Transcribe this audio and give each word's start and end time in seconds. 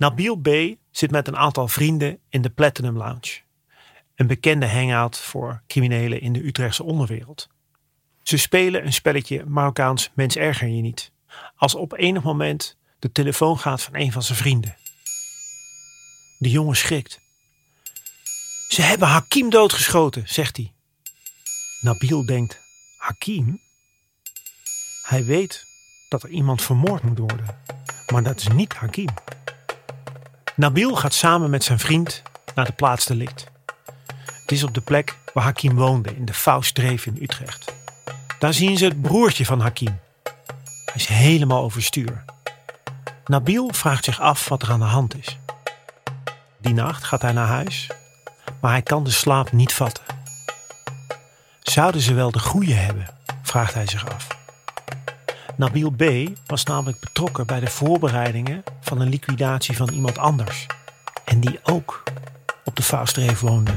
Nabil 0.00 0.36
B. 0.36 0.48
zit 0.90 1.10
met 1.10 1.28
een 1.28 1.36
aantal 1.36 1.68
vrienden 1.68 2.18
in 2.28 2.42
de 2.42 2.50
Platinum 2.50 2.96
Lounge. 2.96 3.40
Een 4.14 4.26
bekende 4.26 4.68
hangout 4.68 5.18
voor 5.18 5.62
criminelen 5.66 6.20
in 6.20 6.32
de 6.32 6.46
Utrechtse 6.46 6.82
onderwereld. 6.82 7.48
Ze 8.22 8.36
spelen 8.36 8.86
een 8.86 8.92
spelletje 8.92 9.44
Marokkaans 9.44 10.10
mens 10.14 10.36
erger 10.36 10.68
je 10.68 10.82
niet. 10.82 11.12
Als 11.56 11.74
op 11.74 11.92
enig 11.92 12.22
moment 12.22 12.76
de 12.98 13.12
telefoon 13.12 13.58
gaat 13.58 13.82
van 13.82 13.94
een 13.94 14.12
van 14.12 14.22
zijn 14.22 14.38
vrienden. 14.38 14.76
De 16.38 16.50
jongen 16.50 16.76
schrikt. 16.76 17.20
Ze 18.68 18.82
hebben 18.82 19.08
Hakim 19.08 19.50
doodgeschoten, 19.50 20.22
zegt 20.28 20.56
hij. 20.56 20.72
Nabil 21.80 22.26
denkt, 22.26 22.60
Hakim? 22.98 23.60
Hij 25.02 25.24
weet 25.24 25.64
dat 26.08 26.22
er 26.22 26.28
iemand 26.28 26.62
vermoord 26.62 27.02
moet 27.02 27.18
worden. 27.18 27.46
Maar 28.12 28.22
dat 28.22 28.40
is 28.40 28.48
niet 28.48 28.74
Hakim. 28.74 29.08
Nabil 30.60 30.96
gaat 30.96 31.14
samen 31.14 31.50
met 31.50 31.64
zijn 31.64 31.78
vriend 31.78 32.22
naar 32.54 32.64
de 32.64 32.72
plaats 32.72 33.06
delict. 33.06 33.46
Het 34.40 34.52
is 34.52 34.62
op 34.62 34.74
de 34.74 34.80
plek 34.80 35.18
waar 35.34 35.44
Hakim 35.44 35.74
woonde, 35.74 36.16
in 36.16 36.24
de 36.24 36.34
Faustreef 36.34 37.06
in 37.06 37.18
Utrecht. 37.20 37.74
Daar 38.38 38.54
zien 38.54 38.78
ze 38.78 38.84
het 38.84 39.02
broertje 39.02 39.44
van 39.44 39.60
Hakim. 39.60 40.00
Hij 40.84 40.94
is 40.94 41.06
helemaal 41.06 41.62
overstuur. 41.62 42.24
Nabil 43.24 43.70
vraagt 43.72 44.04
zich 44.04 44.20
af 44.20 44.48
wat 44.48 44.62
er 44.62 44.70
aan 44.70 44.78
de 44.78 44.84
hand 44.84 45.18
is. 45.18 45.38
Die 46.58 46.74
nacht 46.74 47.04
gaat 47.04 47.22
hij 47.22 47.32
naar 47.32 47.48
huis, 47.48 47.90
maar 48.60 48.70
hij 48.70 48.82
kan 48.82 49.04
de 49.04 49.10
slaap 49.10 49.52
niet 49.52 49.72
vatten. 49.72 50.04
Zouden 51.60 52.00
ze 52.00 52.14
wel 52.14 52.30
de 52.30 52.38
goede 52.38 52.74
hebben? 52.74 53.06
vraagt 53.42 53.74
hij 53.74 53.86
zich 53.86 54.14
af. 54.14 54.26
Nabil 55.56 55.90
B. 55.90 56.04
was 56.46 56.64
namelijk 56.64 57.00
betrokken 57.00 57.46
bij 57.46 57.60
de 57.60 57.70
voorbereidingen 57.70 58.64
van 58.90 59.00
een 59.00 59.08
liquidatie 59.08 59.76
van 59.76 59.88
iemand 59.88 60.18
anders. 60.18 60.66
En 61.24 61.40
die 61.40 61.58
ook 61.62 62.02
op 62.64 62.76
de 62.76 62.82
Faustreef 62.82 63.40
woonde. 63.40 63.70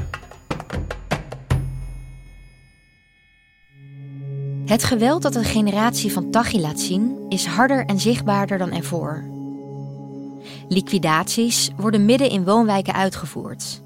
Het 4.66 4.84
geweld 4.84 5.22
dat 5.22 5.34
een 5.34 5.44
generatie 5.44 6.12
van 6.12 6.30
Tachi 6.30 6.60
laat 6.60 6.80
zien 6.80 7.16
is 7.28 7.46
harder 7.46 7.86
en 7.86 8.00
zichtbaarder 8.00 8.58
dan 8.58 8.72
ervoor. 8.72 9.24
Liquidaties 10.68 11.70
worden 11.76 12.04
midden 12.04 12.30
in 12.30 12.44
woonwijken 12.44 12.94
uitgevoerd. 12.94 13.82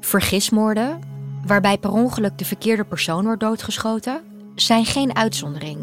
Vergismoorden, 0.00 1.00
waarbij 1.46 1.78
per 1.78 1.90
ongeluk 1.90 2.38
de 2.38 2.44
verkeerde 2.44 2.84
persoon 2.84 3.24
wordt 3.24 3.40
doodgeschoten, 3.40 4.20
zijn 4.54 4.84
geen 4.84 5.16
uitzondering. 5.16 5.78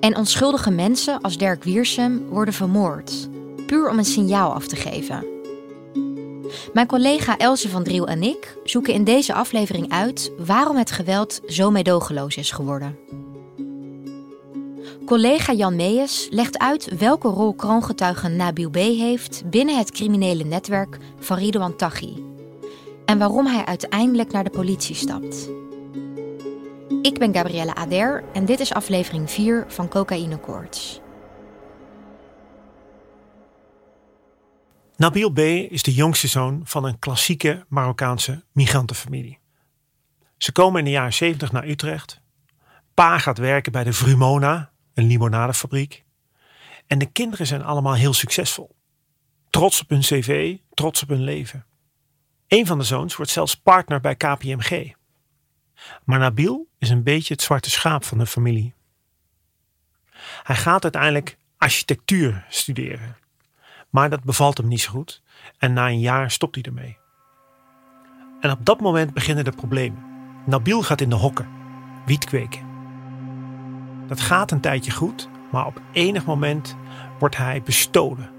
En 0.00 0.16
onschuldige 0.16 0.70
mensen 0.70 1.20
als 1.20 1.38
Dirk 1.38 1.64
Wiersum 1.64 2.28
worden 2.28 2.54
vermoord, 2.54 3.28
om 3.82 3.98
een 3.98 4.04
signaal 4.04 4.52
af 4.52 4.66
te 4.66 4.76
geven. 4.76 5.24
Mijn 6.72 6.86
collega 6.86 7.38
Else 7.38 7.68
van 7.68 7.82
Driel 7.82 8.06
en 8.06 8.22
ik 8.22 8.56
zoeken 8.64 8.94
in 8.94 9.04
deze 9.04 9.34
aflevering 9.34 9.92
uit 9.92 10.32
waarom 10.38 10.76
het 10.76 10.90
geweld 10.90 11.40
zo 11.46 11.70
meedogenloos 11.70 12.36
is 12.36 12.50
geworden. 12.50 12.98
Collega 15.06 15.52
Jan 15.52 15.76
Meijers 15.76 16.26
legt 16.30 16.58
uit 16.58 16.98
welke 16.98 17.28
rol 17.28 17.54
kroongetuige 17.54 18.28
Nabil 18.28 18.70
B. 18.70 18.74
heeft 18.74 19.42
binnen 19.50 19.76
het 19.76 19.90
criminele 19.90 20.44
netwerk 20.44 20.98
van 21.18 21.36
Ridouan 21.36 21.76
Taghi. 21.76 22.24
En 23.04 23.18
waarom 23.18 23.46
hij 23.46 23.64
uiteindelijk 23.64 24.32
naar 24.32 24.44
de 24.44 24.50
politie 24.50 24.94
stapt. 24.94 25.48
Ik 27.02 27.18
ben 27.18 27.34
Gabrielle 27.34 27.74
Ader 27.74 28.24
en 28.32 28.44
dit 28.44 28.60
is 28.60 28.72
aflevering 28.72 29.30
4 29.30 29.64
van 29.68 29.88
Cocaïne 29.88 30.40
Courts. 30.40 31.00
Nabil 34.96 35.30
B. 35.30 35.38
is 35.38 35.82
de 35.82 35.94
jongste 35.94 36.28
zoon 36.28 36.60
van 36.64 36.84
een 36.84 36.98
klassieke 36.98 37.64
Marokkaanse 37.68 38.44
migrantenfamilie. 38.52 39.38
Ze 40.36 40.52
komen 40.52 40.78
in 40.78 40.84
de 40.84 40.90
jaren 40.90 41.12
70 41.12 41.52
naar 41.52 41.66
Utrecht. 41.66 42.20
Pa 42.94 43.18
gaat 43.18 43.38
werken 43.38 43.72
bij 43.72 43.84
de 43.84 43.92
Vrumona, 43.92 44.70
een 44.94 45.06
limonadefabriek. 45.06 46.04
En 46.86 46.98
de 46.98 47.06
kinderen 47.06 47.46
zijn 47.46 47.62
allemaal 47.62 47.94
heel 47.94 48.12
succesvol. 48.12 48.76
Trots 49.50 49.80
op 49.80 49.88
hun 49.88 50.00
cv, 50.00 50.56
trots 50.74 51.02
op 51.02 51.08
hun 51.08 51.24
leven. 51.24 51.66
Een 52.48 52.66
van 52.66 52.78
de 52.78 52.84
zoons 52.84 53.16
wordt 53.16 53.30
zelfs 53.30 53.56
partner 53.56 54.00
bij 54.00 54.16
KPMG. 54.16 54.92
Maar 56.04 56.18
Nabil 56.18 56.68
is 56.78 56.90
een 56.90 57.02
beetje 57.02 57.34
het 57.34 57.42
zwarte 57.42 57.70
schaap 57.70 58.04
van 58.04 58.18
de 58.18 58.26
familie. 58.26 58.74
Hij 60.42 60.56
gaat 60.56 60.82
uiteindelijk 60.82 61.38
architectuur 61.58 62.46
studeren. 62.48 63.22
Maar 63.94 64.10
dat 64.10 64.24
bevalt 64.24 64.58
hem 64.58 64.68
niet 64.68 64.80
zo 64.80 64.90
goed 64.90 65.22
en 65.58 65.72
na 65.72 65.88
een 65.88 66.00
jaar 66.00 66.30
stopt 66.30 66.54
hij 66.54 66.64
ermee. 66.64 66.98
En 68.40 68.50
op 68.50 68.58
dat 68.62 68.80
moment 68.80 69.14
beginnen 69.14 69.44
de 69.44 69.50
problemen. 69.50 70.04
Nabil 70.46 70.82
gaat 70.82 71.00
in 71.00 71.08
de 71.08 71.14
hokken, 71.14 71.48
wiet 72.06 72.24
kweken. 72.24 72.66
Dat 74.06 74.20
gaat 74.20 74.50
een 74.50 74.60
tijdje 74.60 74.90
goed, 74.90 75.28
maar 75.50 75.66
op 75.66 75.80
enig 75.92 76.24
moment 76.24 76.76
wordt 77.18 77.36
hij 77.36 77.62
bestolen. 77.62 78.30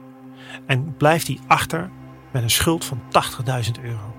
En 0.66 0.96
blijft 0.98 1.28
hij 1.28 1.40
achter 1.48 1.90
met 2.32 2.44
een 2.44 2.50
schuld 2.50 2.86
van 2.86 3.02
80.000 3.02 3.82
euro. 3.82 4.16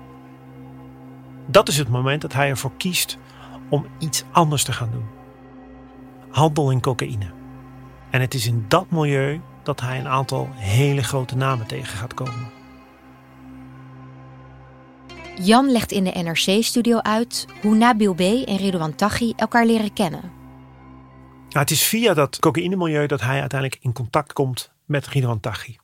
Dat 1.45 1.67
is 1.67 1.77
het 1.77 1.89
moment 1.89 2.21
dat 2.21 2.33
hij 2.33 2.49
ervoor 2.49 2.75
kiest 2.77 3.17
om 3.69 3.85
iets 3.99 4.23
anders 4.31 4.63
te 4.63 4.73
gaan 4.73 4.91
doen. 4.91 5.07
Handel 6.29 6.71
in 6.71 6.81
cocaïne. 6.81 7.31
En 8.09 8.21
het 8.21 8.33
is 8.33 8.47
in 8.47 8.65
dat 8.67 8.89
milieu 8.89 9.41
dat 9.67 9.81
hij 9.81 9.99
een 9.99 10.07
aantal 10.07 10.49
hele 10.53 11.03
grote 11.03 11.35
namen 11.35 11.67
tegen 11.67 11.97
gaat 11.97 12.13
komen. 12.13 12.49
Jan 15.41 15.71
legt 15.71 15.91
in 15.91 16.03
de 16.03 16.11
NRC-studio 16.11 16.99
uit 16.99 17.45
hoe 17.61 17.75
Nabil 17.75 18.13
B. 18.13 18.19
en 18.19 18.57
Ridouan 18.57 18.95
Taghi 18.95 19.33
elkaar 19.35 19.65
leren 19.65 19.93
kennen. 19.93 20.21
Nou, 21.49 21.59
het 21.59 21.71
is 21.71 21.83
via 21.83 22.13
dat 22.13 22.39
cocaïnemilieu 22.39 23.07
dat 23.07 23.21
hij 23.21 23.39
uiteindelijk 23.39 23.81
in 23.83 23.93
contact 23.93 24.33
komt 24.33 24.71
met 24.85 25.07
Ridouan 25.07 25.39
Taghi. 25.39 25.77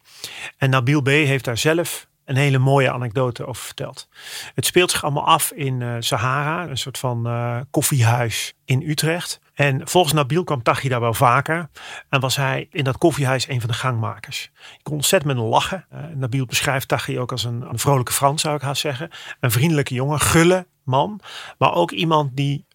En 0.57 0.69
Nabil 0.69 1.01
B. 1.01 1.07
heeft 1.07 1.45
daar 1.45 1.57
zelf 1.57 2.07
een 2.25 2.35
hele 2.35 2.57
mooie 2.57 2.91
anekdote 2.91 3.45
over 3.45 3.63
verteld. 3.63 4.07
Het 4.55 4.65
speelt 4.65 4.91
zich 4.91 5.03
allemaal 5.03 5.25
af 5.25 5.51
in 5.51 5.81
uh, 5.81 5.95
Sahara, 5.99 6.67
een 6.69 6.77
soort 6.77 6.97
van 6.97 7.27
uh, 7.27 7.59
koffiehuis 7.71 8.53
in 8.65 8.81
Utrecht. 8.81 9.41
En 9.53 9.87
volgens 9.87 10.13
Nabil 10.13 10.43
kwam 10.43 10.63
Taghi 10.63 10.89
daar 10.89 10.99
wel 10.99 11.13
vaker. 11.13 11.69
En 12.09 12.19
was 12.19 12.35
hij 12.35 12.67
in 12.71 12.83
dat 12.83 12.97
koffiehuis 12.97 13.47
een 13.47 13.59
van 13.59 13.69
de 13.69 13.75
gangmakers. 13.75 14.51
Ik 14.53 14.83
kon 14.83 14.93
ontzettend 14.93 15.35
met 15.35 15.45
lachen. 15.45 15.85
Uh, 15.93 15.99
Nabil 16.15 16.45
beschrijft 16.45 16.87
Taghi 16.87 17.19
ook 17.19 17.31
als 17.31 17.43
een, 17.43 17.61
een 17.61 17.79
vrolijke 17.79 18.11
Frans, 18.11 18.41
zou 18.41 18.55
ik 18.55 18.61
haast 18.61 18.81
zeggen. 18.81 19.09
Een 19.39 19.51
vriendelijke 19.51 19.93
jongen, 19.93 20.19
gulle 20.19 20.67
man. 20.83 21.19
Maar 21.57 21.73
ook 21.73 21.91
iemand 21.91 22.35
die 22.35 22.65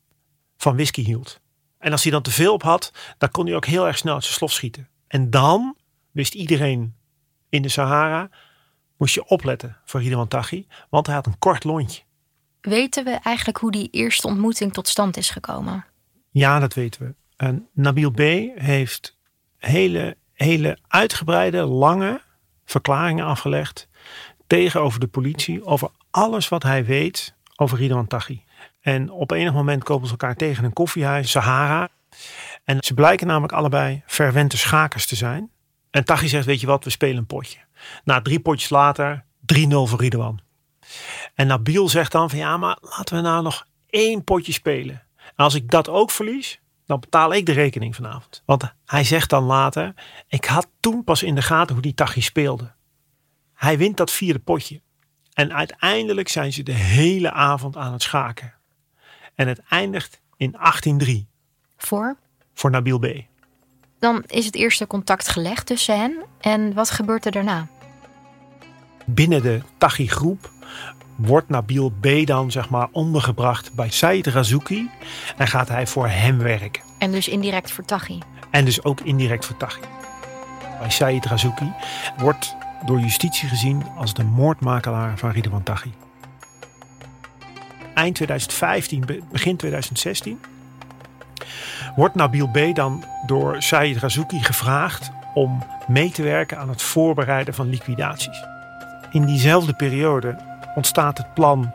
van 0.56 0.74
whisky 0.74 1.04
hield. 1.04 1.40
En 1.78 1.92
als 1.92 2.02
hij 2.02 2.12
dan 2.12 2.22
te 2.22 2.30
veel 2.30 2.52
op 2.52 2.62
had, 2.62 2.92
dan 3.18 3.30
kon 3.30 3.46
hij 3.46 3.54
ook 3.54 3.66
heel 3.66 3.86
erg 3.86 3.98
snel 3.98 4.14
uit 4.14 4.22
zijn 4.22 4.34
slof 4.34 4.52
schieten. 4.52 4.88
En 5.06 5.30
dan 5.30 5.76
wist 6.10 6.34
iedereen 6.34 6.96
in 7.48 7.62
de 7.62 7.68
Sahara, 7.68 8.28
moest 8.98 9.14
je 9.14 9.26
opletten 9.26 9.76
voor 9.84 10.02
Ridwan 10.02 10.28
Taghi, 10.28 10.66
want 10.90 11.06
hij 11.06 11.14
had 11.14 11.26
een 11.26 11.38
kort 11.38 11.64
lontje. 11.64 12.02
Weten 12.60 13.04
we 13.04 13.10
eigenlijk 13.22 13.58
hoe 13.58 13.70
die 13.70 13.88
eerste 13.90 14.26
ontmoeting 14.26 14.72
tot 14.72 14.88
stand 14.88 15.16
is 15.16 15.30
gekomen? 15.30 15.84
Ja, 16.30 16.58
dat 16.58 16.74
weten 16.74 17.02
we. 17.06 17.14
En 17.36 17.68
Nabil 17.72 18.10
B. 18.10 18.18
heeft 18.54 19.16
hele, 19.56 20.16
hele 20.32 20.78
uitgebreide, 20.88 21.64
lange 21.64 22.20
verklaringen 22.64 23.24
afgelegd 23.24 23.88
tegenover 24.46 25.00
de 25.00 25.06
politie 25.06 25.64
over 25.64 25.88
alles 26.10 26.48
wat 26.48 26.62
hij 26.62 26.84
weet 26.84 27.34
over 27.56 27.78
Ridwan 27.78 28.06
Taghi. 28.06 28.42
En 28.80 29.10
op 29.10 29.30
enig 29.30 29.52
moment 29.52 29.84
kopen 29.84 30.06
ze 30.06 30.12
elkaar 30.12 30.36
tegen 30.36 30.64
een 30.64 30.72
koffiehuis, 30.72 31.30
Sahara. 31.30 31.88
En 32.64 32.76
ze 32.80 32.94
blijken 32.94 33.26
namelijk 33.26 33.52
allebei 33.52 34.02
verwente 34.06 34.56
schakers 34.56 35.06
te 35.06 35.16
zijn. 35.16 35.50
En 35.90 36.04
Tachi 36.04 36.28
zegt, 36.28 36.46
weet 36.46 36.60
je 36.60 36.66
wat, 36.66 36.84
we 36.84 36.90
spelen 36.90 37.16
een 37.16 37.26
potje. 37.26 37.58
Na 38.04 38.20
drie 38.20 38.40
potjes 38.40 38.70
later, 38.70 39.24
3-0 39.54 39.66
voor 39.68 40.00
Ridwan. 40.00 40.40
En 41.34 41.46
Nabil 41.46 41.88
zegt 41.88 42.12
dan 42.12 42.30
van 42.30 42.38
ja, 42.38 42.56
maar 42.56 42.78
laten 42.80 43.16
we 43.16 43.22
nou 43.22 43.42
nog 43.42 43.66
één 43.86 44.24
potje 44.24 44.52
spelen. 44.52 45.02
En 45.16 45.44
als 45.44 45.54
ik 45.54 45.70
dat 45.70 45.88
ook 45.88 46.10
verlies, 46.10 46.60
dan 46.86 47.00
betaal 47.00 47.34
ik 47.34 47.46
de 47.46 47.52
rekening 47.52 47.94
vanavond. 47.94 48.42
Want 48.44 48.74
hij 48.86 49.04
zegt 49.04 49.30
dan 49.30 49.44
later, 49.44 49.94
ik 50.28 50.44
had 50.44 50.68
toen 50.80 51.04
pas 51.04 51.22
in 51.22 51.34
de 51.34 51.42
gaten 51.42 51.74
hoe 51.74 51.82
die 51.82 51.94
Tachi 51.94 52.20
speelde. 52.22 52.72
Hij 53.54 53.78
wint 53.78 53.96
dat 53.96 54.10
vierde 54.10 54.38
potje. 54.38 54.80
En 55.32 55.52
uiteindelijk 55.52 56.28
zijn 56.28 56.52
ze 56.52 56.62
de 56.62 56.72
hele 56.72 57.32
avond 57.32 57.76
aan 57.76 57.92
het 57.92 58.02
schaken. 58.02 58.54
En 59.34 59.48
het 59.48 59.60
eindigt 59.68 60.20
in 60.36 60.50
1803 60.50 61.28
Voor? 61.76 62.16
voor 62.54 62.70
Nabil 62.70 62.98
B. 62.98 63.06
Dan 63.98 64.22
is 64.26 64.44
het 64.46 64.54
eerste 64.54 64.86
contact 64.86 65.28
gelegd 65.28 65.66
tussen 65.66 65.98
hen. 66.00 66.16
En 66.40 66.74
wat 66.74 66.90
gebeurt 66.90 67.26
er 67.26 67.32
daarna? 67.32 67.66
Binnen 69.04 69.42
de 69.42 69.60
Tachi 69.78 70.08
groep 70.08 70.50
wordt 71.16 71.48
Nabil 71.48 71.92
B 72.00 72.08
dan 72.24 72.50
zeg 72.50 72.70
maar 72.70 72.88
ondergebracht 72.92 73.72
bij 73.74 73.90
Said 73.90 74.26
Razouki. 74.26 74.90
En 75.36 75.46
gaat 75.46 75.68
hij 75.68 75.86
voor 75.86 76.08
hem 76.08 76.38
werken. 76.38 76.82
En 76.98 77.10
dus 77.10 77.28
indirect 77.28 77.70
voor 77.70 77.84
Tachi. 77.84 78.18
En 78.50 78.64
dus 78.64 78.84
ook 78.84 79.00
indirect 79.00 79.46
voor 79.46 79.56
Tachi. 79.56 79.80
Bij 80.78 80.90
Said 80.90 81.24
Razouki 81.26 81.72
wordt 82.18 82.56
door 82.86 83.00
justitie 83.00 83.48
gezien 83.48 83.82
als 83.96 84.14
de 84.14 84.24
moordmakelaar 84.24 85.18
van 85.18 85.30
Ridwan 85.30 85.62
Tachi. 85.62 85.92
Eind 87.94 88.14
2015, 88.14 89.00
be- 89.06 89.20
begin 89.32 89.56
2016 89.56 90.40
wordt 91.98 92.14
Nabil 92.14 92.48
B. 92.48 92.74
dan 92.74 93.04
door 93.26 93.62
Said 93.62 93.96
Razouki 93.96 94.42
gevraagd 94.42 95.10
om 95.34 95.62
mee 95.88 96.10
te 96.10 96.22
werken 96.22 96.58
aan 96.58 96.68
het 96.68 96.82
voorbereiden 96.82 97.54
van 97.54 97.68
liquidaties. 97.68 98.44
In 99.10 99.24
diezelfde 99.24 99.72
periode 99.72 100.36
ontstaat 100.74 101.18
het 101.18 101.34
plan 101.34 101.72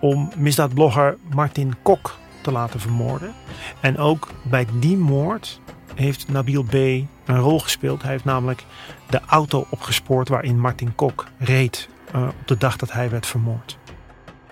om 0.00 0.30
misdaadblogger 0.36 1.16
Martin 1.34 1.74
Kok 1.82 2.16
te 2.42 2.52
laten 2.52 2.80
vermoorden. 2.80 3.32
En 3.80 3.98
ook 3.98 4.28
bij 4.42 4.66
die 4.72 4.96
moord 4.96 5.60
heeft 5.94 6.28
Nabil 6.28 6.62
B. 6.62 6.72
een 6.72 7.38
rol 7.38 7.60
gespeeld. 7.60 8.02
Hij 8.02 8.10
heeft 8.10 8.24
namelijk 8.24 8.64
de 9.10 9.20
auto 9.26 9.66
opgespoord 9.70 10.28
waarin 10.28 10.60
Martin 10.60 10.94
Kok 10.94 11.26
reed 11.38 11.88
eh, 12.12 12.22
op 12.22 12.48
de 12.48 12.56
dag 12.56 12.76
dat 12.76 12.92
hij 12.92 13.10
werd 13.10 13.26
vermoord. 13.26 13.78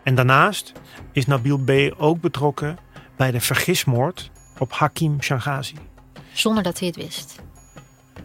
En 0.03 0.15
daarnaast 0.15 0.73
is 1.13 1.27
Nabil 1.27 1.59
B. 1.59 1.71
ook 1.97 2.21
betrokken 2.21 2.79
bij 3.17 3.31
de 3.31 3.41
vergismoord 3.41 4.31
op 4.59 4.73
Hakim 4.73 5.23
Shangazi. 5.23 5.75
Zonder 6.33 6.63
dat 6.63 6.79
hij 6.79 6.89
het 6.89 6.97
wist. 6.97 7.45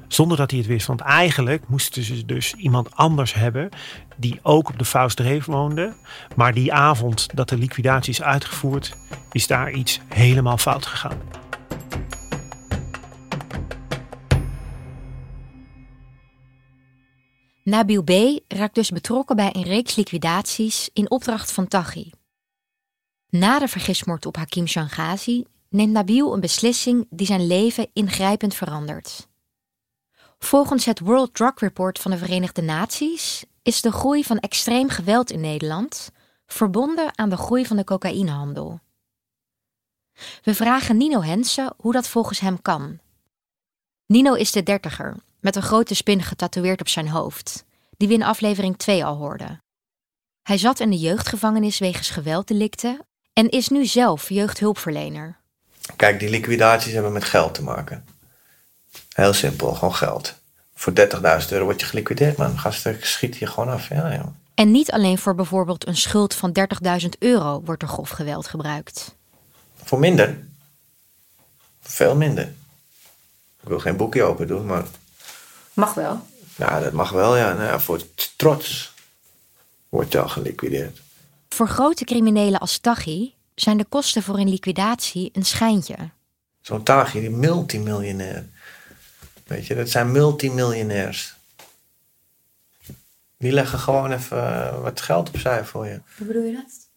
Zonder 0.07 0.37
dat 0.37 0.49
hij 0.49 0.59
het 0.59 0.67
wist. 0.67 0.87
Want 0.87 1.01
eigenlijk 1.01 1.67
moesten 1.67 2.03
ze 2.03 2.25
dus 2.25 2.53
iemand 2.53 2.95
anders 2.95 3.33
hebben. 3.33 3.69
die 4.17 4.39
ook 4.41 4.69
op 4.69 4.77
de 4.77 4.85
Faustdreef 4.85 5.45
woonde. 5.45 5.93
Maar 6.35 6.53
die 6.53 6.73
avond 6.73 7.27
dat 7.35 7.49
de 7.49 7.57
liquidatie 7.57 8.13
is 8.13 8.21
uitgevoerd. 8.21 8.97
is 9.31 9.47
daar 9.47 9.71
iets 9.71 9.99
helemaal 10.07 10.57
fout 10.57 10.85
gegaan. 10.85 11.21
Nabil 17.63 18.03
B. 18.03 18.41
raakt 18.47 18.75
dus 18.75 18.89
betrokken 18.89 19.35
bij 19.35 19.49
een 19.53 19.63
reeks 19.63 19.95
liquidaties 19.95 20.89
in 20.93 21.11
opdracht 21.11 21.51
van 21.51 21.67
Tachi. 21.67 22.11
Na 23.29 23.59
de 23.59 23.67
vergismoord 23.67 24.25
op 24.25 24.35
Hakim 24.35 24.67
Shangazi 24.67 25.43
neemt 25.71 25.91
Nabil 25.91 26.33
een 26.33 26.39
beslissing 26.39 27.07
die 27.09 27.25
zijn 27.25 27.47
leven 27.47 27.89
ingrijpend 27.93 28.53
verandert. 28.53 29.27
Volgens 30.39 30.85
het 30.85 30.99
World 30.99 31.33
Drug 31.33 31.59
Report 31.59 31.99
van 31.99 32.11
de 32.11 32.17
Verenigde 32.17 32.61
Naties 32.61 33.45
is 33.61 33.81
de 33.81 33.91
groei 33.91 34.23
van 34.23 34.39
extreem 34.39 34.89
geweld 34.89 35.31
in 35.31 35.39
Nederland 35.39 36.11
verbonden 36.45 37.17
aan 37.17 37.29
de 37.29 37.37
groei 37.37 37.65
van 37.65 37.77
de 37.77 37.83
cocaïnehandel. 37.83 38.79
We 40.43 40.55
vragen 40.55 40.97
Nino 40.97 41.21
Hensen 41.21 41.73
hoe 41.77 41.91
dat 41.93 42.07
volgens 42.07 42.39
hem 42.39 42.61
kan. 42.61 42.99
Nino 44.05 44.33
is 44.33 44.51
de 44.51 44.63
dertiger, 44.63 45.15
met 45.39 45.55
een 45.55 45.61
grote 45.61 45.95
spin 45.95 46.21
getatoeëerd 46.21 46.81
op 46.81 46.87
zijn 46.87 47.07
hoofd, 47.07 47.65
die 47.97 48.07
we 48.07 48.13
in 48.13 48.23
aflevering 48.23 48.77
2 48.77 49.05
al 49.05 49.15
hoorden. 49.15 49.63
Hij 50.41 50.57
zat 50.57 50.79
in 50.79 50.89
de 50.89 50.97
jeugdgevangenis 50.97 51.79
wegens 51.79 52.09
gewelddelicten 52.09 53.07
en 53.33 53.49
is 53.49 53.67
nu 53.67 53.85
zelf 53.85 54.29
jeugdhulpverlener. 54.29 55.40
Kijk, 55.95 56.19
die 56.19 56.29
liquidaties 56.29 56.93
hebben 56.93 57.11
met 57.11 57.23
geld 57.23 57.53
te 57.53 57.63
maken. 57.63 58.05
Heel 59.09 59.33
simpel, 59.33 59.73
gewoon 59.73 59.95
geld. 59.95 60.33
Voor 60.75 60.93
30.000 61.43 61.47
euro 61.49 61.63
word 61.63 61.79
je 61.79 61.85
geliquideerd, 61.85 62.37
man. 62.37 62.59
Gasten 62.59 62.97
schiet 63.01 63.37
je 63.37 63.47
gewoon 63.47 63.69
af. 63.69 63.89
Ja, 63.89 64.13
joh. 64.15 64.27
En 64.53 64.71
niet 64.71 64.91
alleen 64.91 65.17
voor 65.17 65.35
bijvoorbeeld 65.35 65.87
een 65.87 65.97
schuld 65.97 66.33
van 66.33 66.57
30.000 67.03 67.09
euro 67.19 67.61
wordt 67.65 67.81
er 67.81 67.87
grof 67.87 68.09
geweld 68.09 68.47
gebruikt. 68.47 69.15
Voor 69.83 69.99
minder. 69.99 70.37
Veel 71.81 72.15
minder. 72.15 72.43
Ik 73.61 73.67
wil 73.67 73.79
geen 73.79 73.97
boekje 73.97 74.23
open 74.23 74.47
doen, 74.47 74.65
maar 74.65 74.83
Mag 75.73 75.93
wel. 75.93 76.25
ja, 76.55 76.79
dat 76.79 76.91
mag 76.93 77.09
wel. 77.11 77.35
Ja. 77.37 77.53
Nou 77.53 77.65
ja, 77.65 77.79
voor 77.79 78.01
trots 78.35 78.93
word 79.89 80.11
je 80.11 80.19
al 80.19 80.29
geliquideerd. 80.29 80.99
Voor 81.49 81.67
grote 81.67 82.03
criminelen 82.05 82.59
als 82.59 82.77
Tachi 82.77 83.33
zijn 83.55 83.77
de 83.77 83.85
kosten 83.85 84.23
voor 84.23 84.37
een 84.39 84.49
liquidatie 84.49 85.29
een 85.33 85.45
schijntje. 85.45 85.95
Zo'n 86.61 86.83
Taghi, 86.83 87.19
die 87.19 87.29
multimiljonair. 87.29 88.45
Weet 89.45 89.67
je, 89.67 89.75
dat 89.75 89.89
zijn 89.89 90.11
multimiljonairs. 90.11 91.33
Die 93.37 93.51
leggen 93.51 93.79
gewoon 93.79 94.11
even 94.11 94.37
eh, 94.37 94.81
wat 94.81 95.01
geld 95.01 95.27
opzij 95.29 95.65
voor 95.65 95.85
je. 95.85 96.01
Hoe 96.17 96.27
bedoel 96.27 96.43
je 96.43 96.51
dat? 96.53 96.89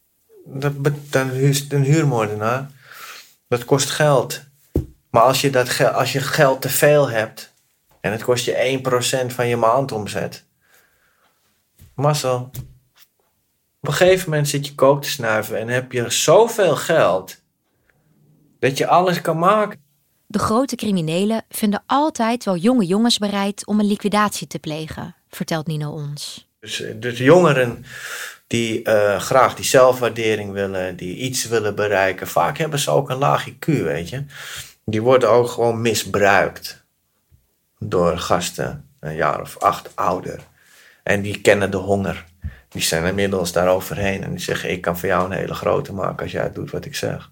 Dat, 0.46 0.82
be- 0.82 1.08
dan 1.10 1.28
huur, 1.28 1.64
een 1.68 1.82
huurmoordenaar, 1.84 2.70
dat 3.48 3.64
kost 3.64 3.90
geld. 3.90 4.42
Maar 5.10 5.22
als 5.22 5.40
je, 5.40 5.50
dat 5.50 5.68
gel- 5.68 5.88
als 5.88 6.12
je 6.12 6.20
geld 6.20 6.62
te 6.62 6.68
veel 6.68 7.10
hebt 7.10 7.52
en 8.00 8.12
het 8.12 8.22
kost 8.24 8.44
je 8.44 8.80
1% 9.30 9.32
van 9.34 9.46
je 9.48 9.56
maandomzet. 9.56 10.44
Marcel, 11.94 12.50
op 13.84 13.90
een 13.90 13.96
gegeven 13.96 14.30
moment 14.30 14.48
zit 14.48 14.66
je 14.66 14.74
kook 14.74 15.02
te 15.02 15.08
snuiven 15.08 15.58
en 15.58 15.68
heb 15.68 15.92
je 15.92 16.10
zoveel 16.10 16.76
geld 16.76 17.42
dat 18.58 18.78
je 18.78 18.86
alles 18.86 19.20
kan 19.20 19.38
maken. 19.38 19.80
De 20.26 20.38
grote 20.38 20.76
criminelen 20.76 21.44
vinden 21.48 21.82
altijd 21.86 22.44
wel 22.44 22.56
jonge 22.56 22.86
jongens 22.86 23.18
bereid 23.18 23.66
om 23.66 23.80
een 23.80 23.86
liquidatie 23.86 24.46
te 24.46 24.58
plegen, 24.58 25.14
vertelt 25.28 25.66
Nino 25.66 25.90
ons. 25.90 26.48
Dus, 26.60 26.84
dus 26.96 27.18
jongeren 27.18 27.84
die 28.46 28.82
eh, 28.82 29.20
graag 29.20 29.54
die 29.54 29.64
zelfwaardering 29.64 30.52
willen, 30.52 30.96
die 30.96 31.16
iets 31.16 31.48
willen 31.48 31.74
bereiken, 31.74 32.26
vaak 32.26 32.58
hebben 32.58 32.78
ze 32.78 32.90
ook 32.90 33.10
een 33.10 33.18
laag 33.18 33.50
IQ, 33.50 33.66
weet 33.66 34.08
je. 34.08 34.24
Die 34.84 35.02
worden 35.02 35.30
ook 35.30 35.48
gewoon 35.48 35.80
misbruikt 35.80 36.84
door 37.78 38.18
gasten, 38.18 38.88
een 39.00 39.14
jaar 39.14 39.40
of 39.40 39.58
acht 39.58 39.96
ouder. 39.96 40.40
En 41.02 41.22
die 41.22 41.40
kennen 41.40 41.70
de 41.70 41.76
honger. 41.76 42.24
Die 42.74 42.82
zijn 42.82 43.04
inmiddels 43.04 43.52
daar 43.52 43.68
overheen 43.68 44.22
en 44.22 44.30
die 44.30 44.40
zeggen: 44.40 44.70
Ik 44.70 44.80
kan 44.80 44.98
voor 44.98 45.08
jou 45.08 45.24
een 45.24 45.36
hele 45.36 45.54
grote 45.54 45.92
maken 45.92 46.22
als 46.22 46.32
jij 46.32 46.52
doet 46.52 46.70
wat 46.70 46.84
ik 46.84 46.94
zeg. 46.94 47.30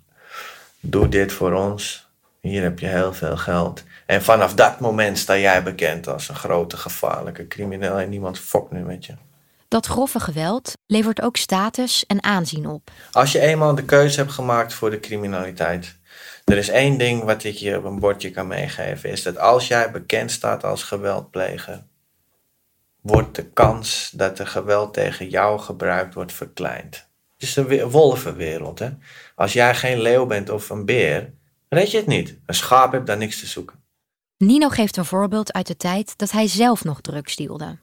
Doe 0.80 1.08
dit 1.08 1.32
voor 1.32 1.52
ons. 1.52 2.08
Hier 2.40 2.62
heb 2.62 2.78
je 2.78 2.87
heel 2.87 3.14
veel 3.14 3.37
geld. 3.37 3.82
En 4.06 4.22
vanaf 4.22 4.54
dat 4.54 4.80
moment 4.80 5.18
sta 5.18 5.38
jij 5.38 5.62
bekend 5.62 6.08
als 6.08 6.28
een 6.28 6.34
grote 6.34 6.76
gevaarlijke 6.76 7.49
crimineel 7.49 7.99
en 7.99 8.08
niemand 8.08 8.38
fokt 8.38 8.72
nu 8.72 8.80
met 8.80 9.06
je. 9.06 9.14
Dat 9.68 9.87
grove 9.87 10.20
geweld 10.20 10.72
levert 10.87 11.22
ook 11.22 11.37
status 11.37 12.06
en 12.06 12.22
aanzien 12.22 12.66
op. 12.66 12.90
Als 13.12 13.32
je 13.32 13.40
eenmaal 13.40 13.75
de 13.75 13.84
keuze 13.84 14.20
hebt 14.20 14.32
gemaakt 14.32 14.75
voor 14.75 14.90
de 14.90 15.00
criminaliteit. 15.00 15.96
Er 16.44 16.56
is 16.56 16.68
één 16.68 16.99
ding 16.99 17.25
wat 17.25 17.44
ik 17.44 17.54
je 17.54 17.76
op 17.76 17.84
een 17.84 17.99
bordje 17.99 18.30
kan 18.30 18.46
meegeven. 18.46 19.11
Is 19.11 19.22
dat 19.22 19.38
als 19.38 19.68
jij 19.68 19.90
bekend 19.90 20.30
staat 20.30 20.64
als 20.64 20.82
geweldpleger. 20.82 21.82
Wordt 23.02 23.35
de 23.37 23.44
kans 23.44 24.11
dat 24.14 24.38
er 24.38 24.47
geweld 24.47 24.94
tegen 24.94 25.28
jou 25.28 25.61
gebruikt 25.61 26.14
wordt 26.14 26.32
verkleind. 26.32 26.94
Het 27.38 27.42
is 27.49 27.56
een 27.56 27.66
we- 27.66 27.88
wolvenwereld. 27.88 28.78
Hè? 28.78 28.90
Als 29.35 29.52
jij 29.52 29.75
geen 29.75 30.00
leeuw 30.00 30.26
bent 30.26 30.50
of 30.50 30.71
een 30.71 30.85
beer. 30.85 31.32
Red 31.68 31.90
je 31.90 31.97
het 31.97 32.06
niet. 32.06 32.37
Een 32.47 32.54
schaap 32.54 32.92
heeft 32.92 33.06
daar 33.06 33.16
niks 33.16 33.40
te 33.40 33.47
zoeken. 33.47 33.76
Nino 34.38 34.68
geeft 34.68 34.97
een 34.97 35.04
voorbeeld 35.04 35.52
uit 35.52 35.66
de 35.66 35.76
tijd 35.76 36.18
dat 36.18 36.30
hij 36.30 36.47
zelf 36.49 36.85
nog 36.85 37.00
drugs 37.00 37.37
dealde. 37.37 37.76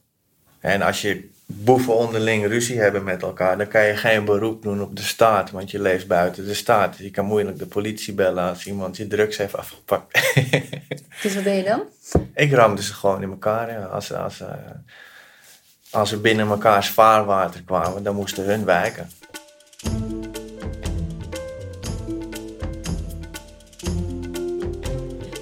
En 0.59 0.81
als 0.81 1.01
je 1.01 1.29
boeven 1.45 1.95
onderling 1.95 2.45
ruzie 2.47 2.79
hebben 2.79 3.03
met 3.03 3.21
elkaar, 3.21 3.57
dan 3.57 3.67
kan 3.67 3.85
je 3.85 3.95
geen 3.95 4.25
beroep 4.25 4.61
doen 4.61 4.81
op 4.81 4.95
de 4.95 5.01
staat, 5.01 5.51
want 5.51 5.71
je 5.71 5.81
leeft 5.81 6.07
buiten 6.07 6.45
de 6.45 6.53
staat. 6.53 6.97
Je 6.97 7.11
kan 7.11 7.25
moeilijk 7.25 7.59
de 7.59 7.65
politie 7.65 8.13
bellen 8.13 8.49
als 8.49 8.65
iemand 8.65 8.97
je 8.97 9.07
drugs 9.07 9.37
heeft 9.37 9.55
afgepakt. 9.57 10.19
Dus 11.21 11.35
wat 11.35 11.43
deed 11.43 11.63
je 11.65 11.69
dan? 11.69 11.81
ik 12.33 12.51
ramde 12.53 12.83
ze 12.83 12.93
gewoon 12.93 13.21
in 13.21 13.29
elkaar. 13.29 13.71
Ja. 13.71 13.83
Als, 13.85 14.13
als, 14.13 14.39
eh, 14.41 14.47
als 15.91 16.11
we 16.11 16.17
binnen 16.17 16.47
elkaars 16.47 16.89
vaarwater 16.89 17.61
kwamen, 17.63 18.03
dan 18.03 18.15
moesten 18.15 18.43
hun 18.43 18.65
wijken. 18.65 19.09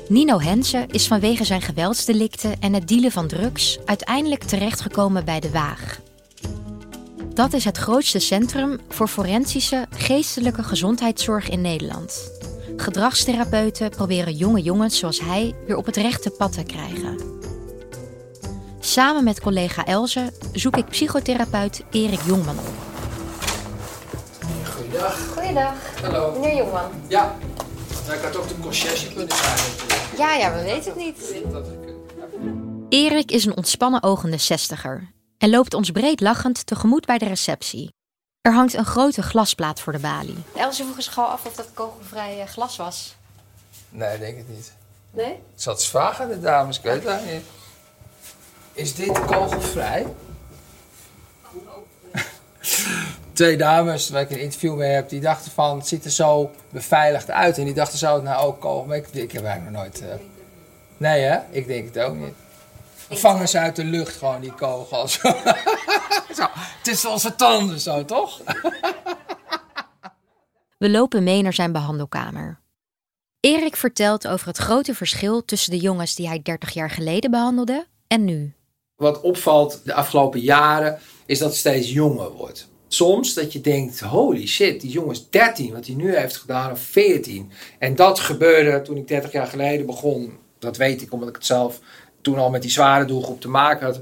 Nino 0.08 0.40
Hensen 0.40 0.88
is 0.90 1.08
vanwege 1.08 1.44
zijn 1.44 1.62
geweldsdelicten 1.62 2.56
en 2.60 2.74
het 2.74 2.88
dealen 2.88 3.12
van 3.12 3.28
drugs 3.28 3.80
uiteindelijk 3.86 4.44
terechtgekomen 4.44 5.26
bij 5.26 5.40
De 5.40 5.52
Waag. 5.52 6.00
Dat 7.34 7.54
is 7.54 7.64
het 7.64 7.78
grootste 7.78 8.20
centrum 8.20 8.80
voor 8.90 9.08
forensische 9.08 9.86
geestelijke 9.90 10.64
gezondheidszorg 10.64 11.50
in 11.50 11.62
Nederland. 11.62 12.32
Gedragstherapeuten 12.78 13.90
proberen 13.90 14.34
jonge 14.36 14.62
jongens 14.62 14.98
zoals 14.98 15.20
hij 15.20 15.56
weer 15.66 15.76
op 15.76 15.86
het 15.86 15.98
rechte 15.98 16.30
pad 16.30 16.52
te 16.52 16.64
krijgen. 16.64 17.37
Samen 18.98 19.24
met 19.24 19.40
collega 19.40 19.86
Elze 19.86 20.34
zoek 20.52 20.78
ik 20.78 20.86
psychotherapeut 20.86 21.84
Erik 21.92 22.22
Jongman 22.22 22.60
op. 22.60 22.74
Goeiedag. 24.76 25.28
Goeiedag, 25.34 25.74
Hallo. 26.02 26.40
meneer 26.40 26.56
Jongman. 26.56 26.92
Ja. 27.08 27.36
Nou, 28.06 28.18
ik 28.18 28.24
had 28.24 28.36
ook 28.36 28.48
de 28.48 28.60
conciërge 28.60 29.14
kunnen 29.14 29.36
zijn. 29.36 29.58
Ja, 30.18 30.34
ja, 30.34 30.54
we 30.54 30.64
weten 30.64 30.92
het 30.92 30.96
niet. 30.96 31.34
Dat 31.52 31.68
gekund. 31.68 32.94
Erik 32.94 33.32
is 33.32 33.46
een 33.46 33.58
ontspannen 33.58 34.04
ogende 34.04 34.38
zestiger 34.38 35.12
en 35.38 35.50
loopt 35.50 35.74
ons 35.74 35.92
breed 35.92 36.22
lachend 36.22 36.66
tegemoet 36.66 37.06
bij 37.06 37.18
de 37.18 37.26
receptie. 37.26 37.94
Er 38.42 38.54
hangt 38.54 38.74
een 38.74 38.86
grote 38.86 39.22
glasplaat 39.22 39.80
voor 39.80 39.94
de 39.94 40.00
balie. 40.00 40.38
Elze 40.56 40.84
vroeg 40.84 41.04
zich 41.04 41.18
al 41.18 41.26
af 41.26 41.46
of 41.46 41.56
dat 41.56 41.70
kogelvrij 41.74 42.42
eh, 42.42 42.48
glas 42.48 42.78
was. 42.78 43.16
Nee, 43.90 44.14
ik 44.14 44.20
denk 44.20 44.38
het 44.38 44.50
niet. 44.50 44.74
Nee? 45.12 45.40
Het 45.56 45.66
eens 45.66 45.88
vragen 45.88 46.24
aan 46.24 46.30
de 46.30 46.40
dames, 46.40 46.78
ik 46.78 46.84
weet 46.84 46.94
het 46.94 47.06
eigenlijk 47.06 47.38
niet. 47.38 47.56
Is 48.78 48.96
dit 48.96 49.26
kogelvrij? 49.26 50.06
Twee 53.34 53.58
dames 53.58 54.10
waar 54.10 54.22
ik 54.22 54.30
een 54.32 54.40
interview 54.40 54.76
mee 54.76 54.92
heb, 54.92 55.10
die 55.10 55.20
dachten 55.20 55.52
van 55.52 55.78
het 55.78 55.88
ziet 55.88 56.06
er 56.06 56.12
zo 56.12 56.52
beveiligd 56.70 57.32
uit. 57.32 57.58
En 57.58 57.66
die 57.66 57.74
dachten 57.74 57.98
zou 57.98 58.16
het 58.16 58.24
nou 58.24 58.46
ook 58.46 58.60
kogel. 58.62 58.86
Maar 58.86 58.98
ik, 58.98 59.08
ik 59.12 59.32
heb 59.32 59.44
eigenlijk 59.44 59.76
nog 59.76 59.84
nooit. 59.84 60.02
eh, 60.02 60.16
Nee 60.98 61.22
hè? 61.22 61.40
Ik 61.52 61.68
denk 61.68 61.94
het 61.94 62.00
ook 62.04 62.16
niet. 62.16 62.34
Vangen 63.10 63.48
ze 63.50 63.60
uit 63.60 63.76
de 63.76 63.84
lucht 63.84 64.16
gewoon 64.16 64.42
die 64.42 64.52
kogels. 64.54 65.20
zo, 66.38 66.46
het 66.54 66.88
is 66.88 67.06
onze 67.06 67.36
tanden 67.36 67.80
zo, 67.80 68.06
toch? 68.06 68.42
We 70.78 70.90
lopen 70.90 71.24
mee 71.24 71.42
naar 71.42 71.54
zijn 71.54 71.72
behandelkamer. 71.72 72.60
Erik 73.40 73.76
vertelt 73.76 74.28
over 74.28 74.48
het 74.48 74.58
grote 74.58 74.96
verschil 74.96 75.46
tussen 75.46 75.72
de 75.72 75.80
jongens 75.80 76.16
die 76.16 76.28
hij 76.28 76.42
30 76.44 76.70
jaar 76.74 76.90
geleden 76.90 77.32
behandelde 77.32 77.88
en 78.08 78.24
nu. 78.26 78.57
Wat 78.98 79.22
opvalt 79.22 79.82
de 79.84 79.94
afgelopen 79.94 80.40
jaren 80.40 81.00
is 81.26 81.40
dat 81.40 81.50
het 81.50 81.58
steeds 81.58 81.92
jonger 81.92 82.32
wordt. 82.32 82.68
Soms 82.88 83.34
dat 83.34 83.54
je 83.54 83.62
denkt, 83.62 84.00
holy 84.00 84.48
shit, 84.48 84.82
die 84.82 84.92
jongen 84.92 85.12
is 85.12 85.30
13, 85.30 85.74
wat 85.74 85.86
hij 85.86 85.96
nu 85.96 86.16
heeft 86.16 86.38
gedaan, 86.38 86.72
of 86.72 86.80
14. 86.80 87.52
En 87.80 87.96
dat 87.96 88.20
gebeurde 88.20 88.82
toen 88.82 88.98
ik 88.98 89.08
30 89.08 89.32
jaar 89.32 89.48
geleden 89.48 89.86
begon. 89.86 90.38
Dat 90.60 90.78
weet 90.78 91.02
ik, 91.02 91.14
omdat 91.14 91.30
ik 91.30 91.36
het 91.36 91.46
zelf 91.46 91.80
toen 92.22 92.38
al 92.38 92.50
met 92.50 92.62
die 92.62 92.72
zware 92.72 93.06
doelgroep 93.06 93.42
te 93.42 93.50
maken 93.50 93.86
had. 93.86 94.02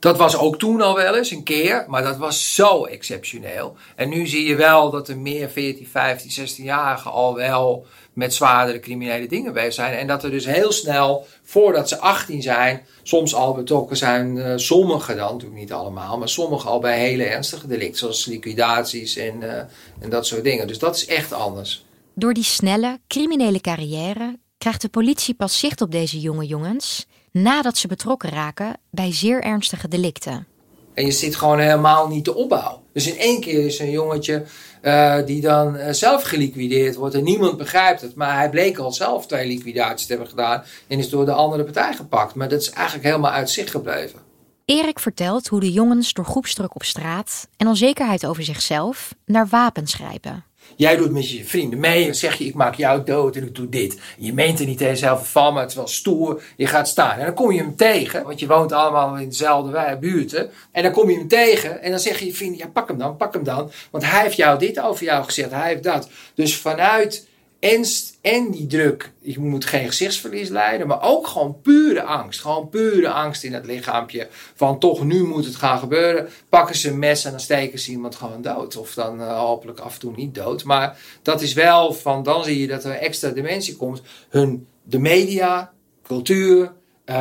Dat 0.00 0.16
was 0.16 0.36
ook 0.36 0.58
toen 0.58 0.80
al 0.80 0.94
wel 0.94 1.16
eens 1.16 1.30
een 1.30 1.42
keer, 1.42 1.84
maar 1.88 2.02
dat 2.02 2.16
was 2.16 2.54
zo 2.54 2.84
exceptioneel. 2.84 3.76
En 3.96 4.08
nu 4.08 4.26
zie 4.26 4.46
je 4.46 4.54
wel 4.54 4.90
dat 4.90 5.08
er 5.08 5.18
meer 5.18 5.50
14, 5.50 5.86
15, 5.86 6.48
16-jarigen 6.48 7.10
al 7.10 7.34
wel 7.34 7.86
met 8.12 8.34
zwaardere 8.34 8.80
criminele 8.80 9.26
dingen 9.26 9.52
bezig 9.52 9.72
zijn. 9.72 9.98
En 9.98 10.06
dat 10.06 10.24
er 10.24 10.30
dus 10.30 10.44
heel 10.44 10.72
snel, 10.72 11.26
voordat 11.42 11.88
ze 11.88 11.98
18 11.98 12.42
zijn, 12.42 12.86
soms 13.02 13.34
al 13.34 13.54
betrokken 13.54 13.96
zijn, 13.96 14.38
eh, 14.38 14.52
sommigen 14.56 15.16
dan, 15.16 15.32
natuurlijk 15.32 15.60
niet 15.60 15.72
allemaal, 15.72 16.18
maar 16.18 16.28
sommigen 16.28 16.70
al 16.70 16.80
bij 16.80 16.98
hele 16.98 17.24
ernstige 17.24 17.66
delicten, 17.66 17.98
zoals 17.98 18.26
liquidaties 18.26 19.16
en, 19.16 19.42
eh, 19.42 19.64
en 20.00 20.10
dat 20.10 20.26
soort 20.26 20.44
dingen. 20.44 20.66
Dus 20.66 20.78
dat 20.78 20.96
is 20.96 21.06
echt 21.06 21.32
anders. 21.32 21.84
Door 22.14 22.34
die 22.34 22.44
snelle, 22.44 22.98
criminele 23.06 23.60
carrière 23.60 24.38
krijgt 24.58 24.82
de 24.82 24.88
politie 24.88 25.34
pas 25.34 25.58
zicht 25.58 25.80
op 25.80 25.90
deze 25.90 26.20
jonge 26.20 26.46
jongens 26.46 27.06
nadat 27.32 27.76
ze 27.76 27.88
betrokken 27.88 28.30
raken 28.30 28.76
bij 28.90 29.12
zeer 29.12 29.42
ernstige 29.42 29.88
delicten. 29.88 30.46
En 30.94 31.04
je 31.04 31.12
ziet 31.12 31.36
gewoon 31.36 31.58
helemaal 31.58 32.08
niet 32.08 32.24
de 32.24 32.34
opbouw. 32.34 32.82
Dus 32.92 33.06
in 33.06 33.18
één 33.18 33.40
keer 33.40 33.66
is 33.66 33.78
een 33.78 33.90
jongetje 33.90 34.44
eh, 34.80 35.16
die 35.26 35.40
dan 35.40 35.76
eh, 35.76 35.92
zelf 35.92 36.22
geliquideerd 36.22 36.96
wordt 36.96 37.14
en 37.14 37.24
niemand 37.24 37.56
begrijpt 37.56 38.00
het. 38.00 38.14
Maar 38.14 38.36
hij 38.36 38.50
bleek 38.50 38.78
al 38.78 38.92
zelf 38.92 39.26
twee 39.26 39.46
liquidaties 39.46 40.06
te 40.06 40.12
hebben 40.12 40.30
gedaan 40.30 40.64
en 40.86 40.98
is 40.98 41.08
door 41.08 41.24
de 41.24 41.32
andere 41.32 41.64
partij 41.64 41.94
gepakt. 41.94 42.34
Maar 42.34 42.48
dat 42.48 42.60
is 42.60 42.70
eigenlijk 42.70 43.06
helemaal 43.06 43.30
uit 43.30 43.50
zicht 43.50 43.70
gebleven. 43.70 44.18
Erik 44.64 44.98
vertelt 44.98 45.48
hoe 45.48 45.60
de 45.60 45.72
jongens 45.72 46.12
door 46.12 46.24
groepsdruk 46.24 46.74
op 46.74 46.82
straat 46.82 47.48
en 47.56 47.66
onzekerheid 47.66 48.26
over 48.26 48.42
zichzelf 48.42 49.14
naar 49.24 49.46
wapens 49.46 49.94
grijpen. 49.94 50.44
Jij 50.76 50.96
doet 50.96 51.10
met 51.10 51.30
je 51.30 51.44
vrienden 51.44 51.80
mee 51.80 52.06
en 52.06 52.14
zeg 52.14 52.34
je 52.34 52.44
ik 52.44 52.54
maak 52.54 52.74
jou 52.74 53.04
dood 53.04 53.36
en 53.36 53.42
ik 53.42 53.54
doe 53.54 53.68
dit. 53.68 53.98
Je 54.18 54.32
meent 54.32 54.60
er 54.60 54.66
niet 54.66 54.80
eens 54.80 55.00
zelf 55.00 55.30
van, 55.30 55.52
maar 55.52 55.62
het 55.62 55.70
is 55.70 55.76
wel 55.76 55.86
stoer. 55.86 56.42
Je 56.56 56.66
gaat 56.66 56.88
staan 56.88 57.18
en 57.18 57.24
dan 57.24 57.34
kom 57.34 57.52
je 57.52 57.58
hem 57.58 57.76
tegen, 57.76 58.24
want 58.24 58.40
je 58.40 58.46
woont 58.46 58.72
allemaal 58.72 59.16
in 59.16 59.28
dezelfde 59.28 59.96
buurten. 60.00 60.50
En 60.72 60.82
dan 60.82 60.92
kom 60.92 61.10
je 61.10 61.16
hem 61.16 61.28
tegen 61.28 61.82
en 61.82 61.90
dan 61.90 62.00
zeg 62.00 62.18
je 62.18 62.26
je 62.26 62.34
vrienden, 62.34 62.58
ja 62.58 62.68
pak 62.68 62.88
hem 62.88 62.98
dan, 62.98 63.16
pak 63.16 63.32
hem 63.32 63.44
dan. 63.44 63.70
Want 63.90 64.04
hij 64.04 64.22
heeft 64.22 64.36
jou 64.36 64.58
dit 64.58 64.80
over 64.80 65.04
jou 65.04 65.24
gezegd, 65.24 65.50
hij 65.50 65.68
heeft 65.68 65.82
dat. 65.82 66.08
Dus 66.34 66.56
vanuit 66.56 67.28
Enst 67.60 68.09
en 68.20 68.50
die 68.50 68.66
druk, 68.66 69.12
je 69.20 69.38
moet 69.38 69.64
geen 69.64 69.86
gezichtsverlies 69.86 70.48
leiden, 70.48 70.86
maar 70.86 71.02
ook 71.02 71.26
gewoon 71.26 71.60
pure 71.62 72.02
angst. 72.02 72.40
Gewoon 72.40 72.68
pure 72.68 73.08
angst 73.08 73.44
in 73.44 73.54
het 73.54 73.66
lichaampje. 73.66 74.28
Van 74.54 74.78
toch, 74.78 75.04
nu 75.04 75.24
moet 75.24 75.44
het 75.44 75.56
gaan 75.56 75.78
gebeuren. 75.78 76.28
Pakken 76.48 76.76
ze 76.76 76.88
een 76.88 76.98
mes 76.98 77.24
en 77.24 77.30
dan 77.30 77.40
steken 77.40 77.78
ze 77.78 77.90
iemand 77.90 78.14
gewoon 78.14 78.42
dood. 78.42 78.76
Of 78.76 78.94
dan 78.94 79.20
eh, 79.20 79.38
hopelijk 79.38 79.78
af 79.78 79.94
en 79.94 80.00
toe 80.00 80.12
niet 80.16 80.34
dood. 80.34 80.64
Maar 80.64 80.98
dat 81.22 81.40
is 81.40 81.52
wel 81.52 81.92
van, 81.92 82.22
dan 82.22 82.44
zie 82.44 82.60
je 82.60 82.66
dat 82.66 82.84
er 82.84 82.92
extra 82.92 83.30
dimensie 83.30 83.76
komt. 83.76 84.02
Hun, 84.28 84.66
de 84.82 84.98
media, 84.98 85.72
cultuur, 86.02 86.72
eh, 87.04 87.14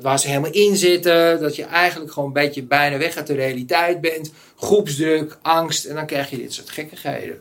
waar 0.00 0.18
ze 0.18 0.28
helemaal 0.28 0.52
in 0.52 0.76
zitten. 0.76 1.40
Dat 1.40 1.56
je 1.56 1.64
eigenlijk 1.64 2.12
gewoon 2.12 2.28
een 2.28 2.34
beetje 2.34 2.62
bijna 2.62 2.98
weg 2.98 3.16
uit 3.16 3.26
de 3.26 3.34
realiteit 3.34 4.00
bent. 4.00 4.32
Groepsdruk, 4.56 5.38
angst 5.42 5.84
en 5.84 5.94
dan 5.94 6.06
krijg 6.06 6.30
je 6.30 6.36
dit 6.36 6.52
soort 6.52 6.70
gekkigheden. 6.70 7.40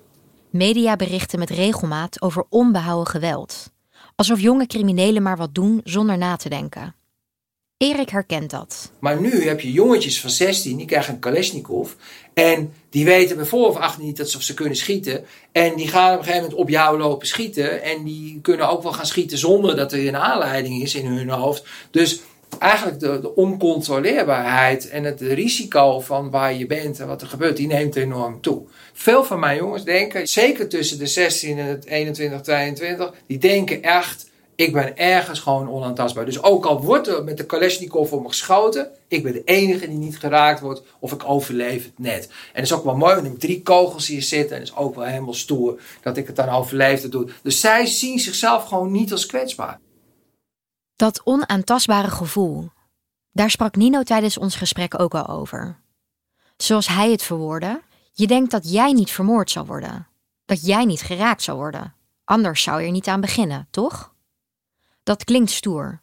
Media 0.58 0.96
berichten 0.96 1.40
met 1.40 1.50
regelmaat 1.50 2.22
over 2.22 2.46
onbehouden 2.50 3.08
geweld. 3.08 3.72
Alsof 4.16 4.40
jonge 4.40 4.68
criminelen 4.68 5.24
maar 5.24 5.38
wat 5.38 5.56
doen 5.56 5.82
zonder 5.84 6.18
na 6.18 6.36
te 6.36 6.50
denken. 6.50 6.96
Erik 7.78 8.10
herkent 8.10 8.50
dat. 8.50 8.92
Maar 9.00 9.22
nu 9.22 9.48
heb 9.48 9.60
je 9.60 9.72
jongetjes 9.72 10.22
van 10.22 10.30
16, 10.30 10.78
die 10.78 10.86
krijgen 10.86 11.14
een 11.14 11.20
Kalashnikov. 11.20 11.92
En 12.34 12.74
die 12.90 13.06
weten 13.06 13.36
bij 13.36 13.46
voor 13.46 13.68
of 13.68 13.76
achter 13.76 14.04
niet 14.04 14.18
dat 14.18 14.30
ze, 14.30 14.44
ze 14.44 14.54
kunnen 14.54 14.76
schieten. 14.76 15.26
En 15.52 15.76
die 15.76 15.88
gaan 15.88 16.12
op 16.14 16.18
een 16.18 16.24
gegeven 16.24 16.42
moment 16.44 16.60
op 16.60 16.70
jou 16.70 16.98
lopen 16.98 17.28
schieten. 17.28 17.84
En 17.84 18.04
die 18.04 18.40
kunnen 18.42 18.70
ook 18.70 18.84
wel 18.84 18.94
gaan 18.94 19.06
schieten 19.06 19.38
zonder 19.38 19.76
dat 19.76 19.92
er 19.92 20.08
een 20.08 20.16
aanleiding 20.16 20.82
is 20.82 20.96
in 20.96 21.06
hun 21.06 21.30
hoofd. 21.30 21.66
Dus 21.92 22.22
eigenlijk 22.60 23.00
de, 23.00 23.20
de 23.22 23.36
oncontroleerbaarheid 23.36 24.89
en 24.89 25.04
het 25.04 25.22
risico 25.22 26.00
van 26.00 26.30
waar 26.30 26.54
je 26.54 26.66
bent 26.66 27.00
en 27.00 27.08
wat 27.08 27.22
er 27.22 27.27
gebeurt, 27.27 27.58
die 27.58 27.68
neemt 27.68 27.96
enorm 27.96 28.42
toe. 28.42 28.62
Veel 28.94 29.24
van 29.24 29.39
mijn 29.39 29.58
jongens 29.58 29.84
denken, 29.84 30.27
zeker 30.27 30.68
tussen 30.68 31.00
de 31.00 31.08
16 31.08 31.58
en 31.58 31.66
het 31.66 31.86
21, 31.86 32.42
22, 32.42 33.13
die 33.27 33.38
denken 33.38 33.84
echt, 33.84 34.30
ik 34.56 34.74
ben 34.74 34.98
ergens 34.98 35.39
gewoon 35.39 35.70
onaantastbaar. 35.70 36.25
Dus 36.25 36.44
ook 36.44 36.66
al 36.66 36.82
wordt 36.82 37.08
er 37.08 37.24
met 37.24 37.38
de 37.38 37.46
Kalashnikov 37.46 38.12
op 38.12 38.22
me 38.22 38.27
geschoten, 38.27 38.89
ik 39.08 39.24
ben 39.24 39.34
de 39.34 39.44
enige 39.44 39.88
die 39.88 39.98
niet 39.98 40.20
geraakt 40.20 40.60
wordt 40.60 40.82
of 41.00 41.12
ik 41.12 41.24
overleef 41.25 41.84
het 41.84 42.00
net. 42.00 42.27
En 42.27 42.54
dat 42.54 42.63
is 42.63 42.74
ook 42.74 42.84
wel 42.84 42.96
mooi, 42.96 43.13
want 43.13 43.25
ik 43.25 43.32
heb 43.32 43.42
drie 43.42 43.62
kogels 43.62 44.08
hier 44.08 44.22
zitten 44.22 44.56
en 44.56 44.62
dat 44.62 44.72
is 44.72 44.77
ook 44.77 44.96
wel 44.96 45.06
helemaal 45.06 45.34
stoer 45.34 45.82
dat 46.01 46.18
ik 46.18 46.27
het 46.27 46.36
dan 46.36 46.50
overleefd 46.50 47.12
doe. 47.12 47.30
Dus 47.44 47.60
zij 47.60 47.86
zien 47.86 48.20
zichzelf 48.20 48.63
gewoon 48.63 48.92
niet 48.92 49.12
als 49.12 49.25
kwetsbaar. 49.25 49.80
Dat 50.98 51.22
onaantastbare 51.24 52.10
gevoel. 52.10 52.70
Daar 53.32 53.50
sprak 53.50 53.75
Nino 53.75 54.04
tijdens 54.04 54.38
ons 54.38 54.56
gesprek 54.56 55.00
ook 55.00 55.16
al 55.16 55.27
over. 55.27 55.80
Zoals 56.58 56.88
hij 56.88 57.12
het 57.12 57.24
verwoordde, 57.24 57.82
je 58.13 58.27
denkt 58.27 58.51
dat 58.51 58.72
jij 58.72 58.92
niet 58.92 59.12
vermoord 59.12 59.51
zal 59.51 59.66
worden. 59.66 60.08
Dat 60.46 60.66
jij 60.66 60.86
niet 60.86 61.01
geraakt 61.01 61.42
zal 61.42 61.56
worden. 61.56 61.94
Anders 62.24 62.63
zou 62.63 62.80
je 62.80 62.86
er 62.86 62.92
niet 62.92 63.08
aan 63.08 63.22
beginnen, 63.22 63.68
toch? 63.72 64.13
Dat 65.04 65.24
klinkt 65.24 65.51
stoer. 65.51 66.00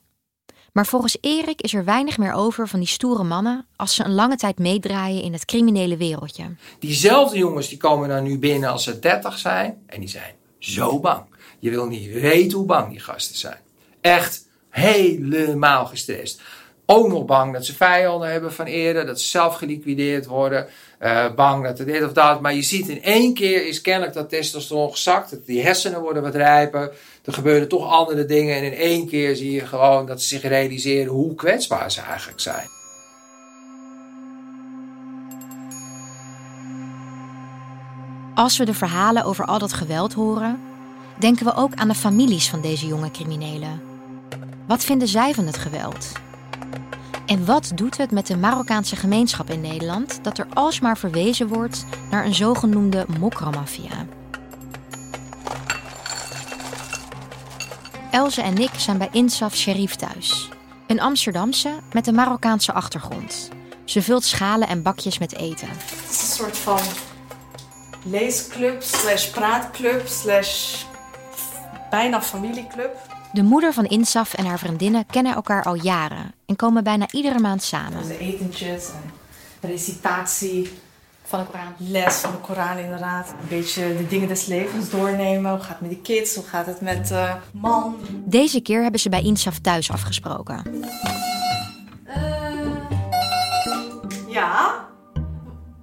Maar 0.73 0.87
volgens 0.87 1.17
Erik 1.21 1.61
is 1.61 1.75
er 1.75 1.85
weinig 1.85 2.19
meer 2.19 2.33
over 2.33 2.69
van 2.69 2.79
die 2.79 2.89
stoere 2.89 3.25
mannen 3.25 3.67
als 3.77 3.95
ze 3.95 4.05
een 4.05 4.15
lange 4.15 4.37
tijd 4.37 4.59
meedraaien 4.59 5.23
in 5.23 5.33
het 5.33 5.45
criminele 5.45 5.97
wereldje. 5.97 6.57
Diezelfde 6.79 7.39
jongens 7.39 7.69
die 7.69 7.79
komen 7.79 8.09
dan 8.09 8.23
nu 8.23 8.39
binnen 8.39 8.71
als 8.71 8.85
ze 8.85 8.99
30 8.99 9.39
zijn 9.39 9.83
en 9.87 10.01
die 10.01 10.09
zijn 10.09 10.35
zo 10.59 11.01
bang. 11.01 11.25
Je 11.59 11.71
wil 11.71 11.87
niet 11.87 12.13
weten 12.13 12.59
hoe 12.59 12.67
bang 12.67 12.91
die 12.91 13.01
gasten 13.01 13.37
zijn. 13.37 13.59
Echt 14.01 14.53
helemaal 14.75 15.87
gestrest. 15.87 16.41
Ook 16.87 17.09
nog 17.09 17.25
bang 17.25 17.53
dat 17.53 17.67
ze 17.67 17.75
vijanden 17.75 18.31
hebben 18.31 18.53
van 18.53 18.67
eerder, 18.67 19.07
dat 19.07 19.21
ze 19.21 19.29
zelf 19.29 19.55
geliquideerd 19.55 20.27
worden. 20.27 20.67
eh, 20.99 21.35
bang 21.35 21.65
dat 21.65 21.79
er 21.79 21.87
dit 21.87 22.05
of 22.05 22.13
dat. 22.13 22.41
Maar 22.41 22.55
je 22.55 22.63
ziet 22.63 22.89
in 22.89 23.03
één 23.03 23.35
keer 23.35 23.67
is 23.67 23.81
kennelijk 23.81 24.15
dat 24.15 24.29
testosteron 24.29 24.91
gezakt. 24.91 25.31
Dat 25.31 25.47
die 25.47 25.63
hersenen 25.63 26.01
worden 26.01 26.23
wat 26.23 26.35
rijper. 26.35 26.93
Er 27.25 27.33
gebeuren 27.33 27.69
toch 27.69 27.91
andere 27.91 28.25
dingen. 28.25 28.57
En 28.57 28.65
in 28.65 28.75
één 28.75 29.09
keer 29.09 29.37
zie 29.37 29.53
je 29.53 29.67
gewoon 29.67 30.07
dat 30.07 30.23
ze 30.23 30.29
zich 30.29 30.43
realiseren 30.43 31.13
hoe 31.13 31.35
kwetsbaar 31.35 31.91
ze 31.91 32.01
eigenlijk 32.01 32.41
zijn. 32.41 32.67
Als 38.35 38.59
we 38.59 38.65
de 38.65 38.75
verhalen 38.75 39.25
over 39.25 39.45
al 39.45 39.59
dat 39.59 39.73
geweld 39.73 40.13
horen, 40.13 40.61
denken 41.19 41.45
we 41.45 41.55
ook 41.55 41.75
aan 41.75 41.89
de 41.89 41.95
families 41.95 42.49
van 42.49 42.61
deze 42.61 42.87
jonge 42.87 43.11
criminelen. 43.11 43.94
Wat 44.67 44.85
vinden 44.85 45.09
zij 45.09 45.35
van 45.35 45.47
het 45.47 45.59
geweld? 45.59 46.13
En 47.27 47.45
wat 47.45 47.73
doet 47.75 47.97
het 47.97 48.11
met 48.11 48.27
de 48.27 48.37
Marokkaanse 48.37 48.97
gemeenschap 48.97 49.51
in 49.51 49.61
Nederland 49.61 50.25
dat 50.25 50.39
er 50.39 50.47
alsmaar 50.55 50.99
verwezen 50.99 51.49
wordt 51.49 51.85
naar 52.11 52.25
een 52.25 52.35
zogenoemde 52.35 53.07
mokramafia? 53.19 54.07
Elze 58.11 58.43
en 58.43 58.59
ik 58.59 58.71
zijn 58.77 58.99
bij 58.99 59.09
Insaf 59.13 59.55
Sherif 59.57 59.95
thuis. 59.95 60.49
Een 60.87 61.01
Amsterdamse 61.01 61.71
met 61.93 62.07
een 62.07 62.15
Marokkaanse 62.15 62.73
achtergrond. 62.73 63.49
Ze 63.85 64.03
vult 64.03 64.25
schalen 64.25 64.69
en 64.69 64.83
bakjes 64.83 65.19
met 65.19 65.35
eten. 65.35 65.69
Het 65.69 66.11
is 66.11 66.21
een 66.21 66.27
soort 66.27 66.59
van 66.59 66.81
leesclub, 68.03 68.83
slash 68.83 69.29
praatclub, 69.29 70.07
slash 70.07 70.85
bijna 71.91 72.23
familieclub. 72.23 73.14
De 73.35 73.43
moeder 73.43 73.73
van 73.73 73.85
Insaf 73.85 74.35
en 74.35 74.47
haar 74.47 74.59
vriendinnen 74.59 75.07
kennen 75.07 75.35
elkaar 75.35 75.63
al 75.65 75.75
jaren 75.75 76.35
en 76.47 76.57
komen 76.57 76.85
bijna 76.85 77.07
iedere 77.11 77.39
maand 77.39 77.63
samen. 77.63 78.07
De 78.07 78.19
etentjes 78.19 78.89
en 79.61 79.69
recitatie 79.69 80.71
van 81.23 81.39
de 81.39 81.47
Koran. 81.47 81.75
Les 81.77 82.15
van 82.15 82.31
de 82.31 82.39
Koran 82.39 82.79
inderdaad. 82.79 83.29
Een 83.29 83.49
beetje 83.49 83.97
de 83.97 84.07
dingen 84.07 84.29
des 84.29 84.47
levens 84.47 84.91
doornemen. 84.91 85.51
Hoe 85.51 85.61
gaat 85.61 85.69
het 85.69 85.81
met 85.81 85.91
de 85.91 86.01
kids? 86.01 86.35
Hoe 86.35 86.45
gaat 86.45 86.67
het 86.67 86.81
met 86.81 87.11
uh, 87.11 87.35
man? 87.53 87.97
Deze 88.25 88.61
keer 88.61 88.83
hebben 88.83 89.01
ze 89.01 89.09
bij 89.09 89.23
Insaf 89.23 89.59
thuis 89.59 89.91
afgesproken. 89.91 90.85
Ja? 94.29 94.85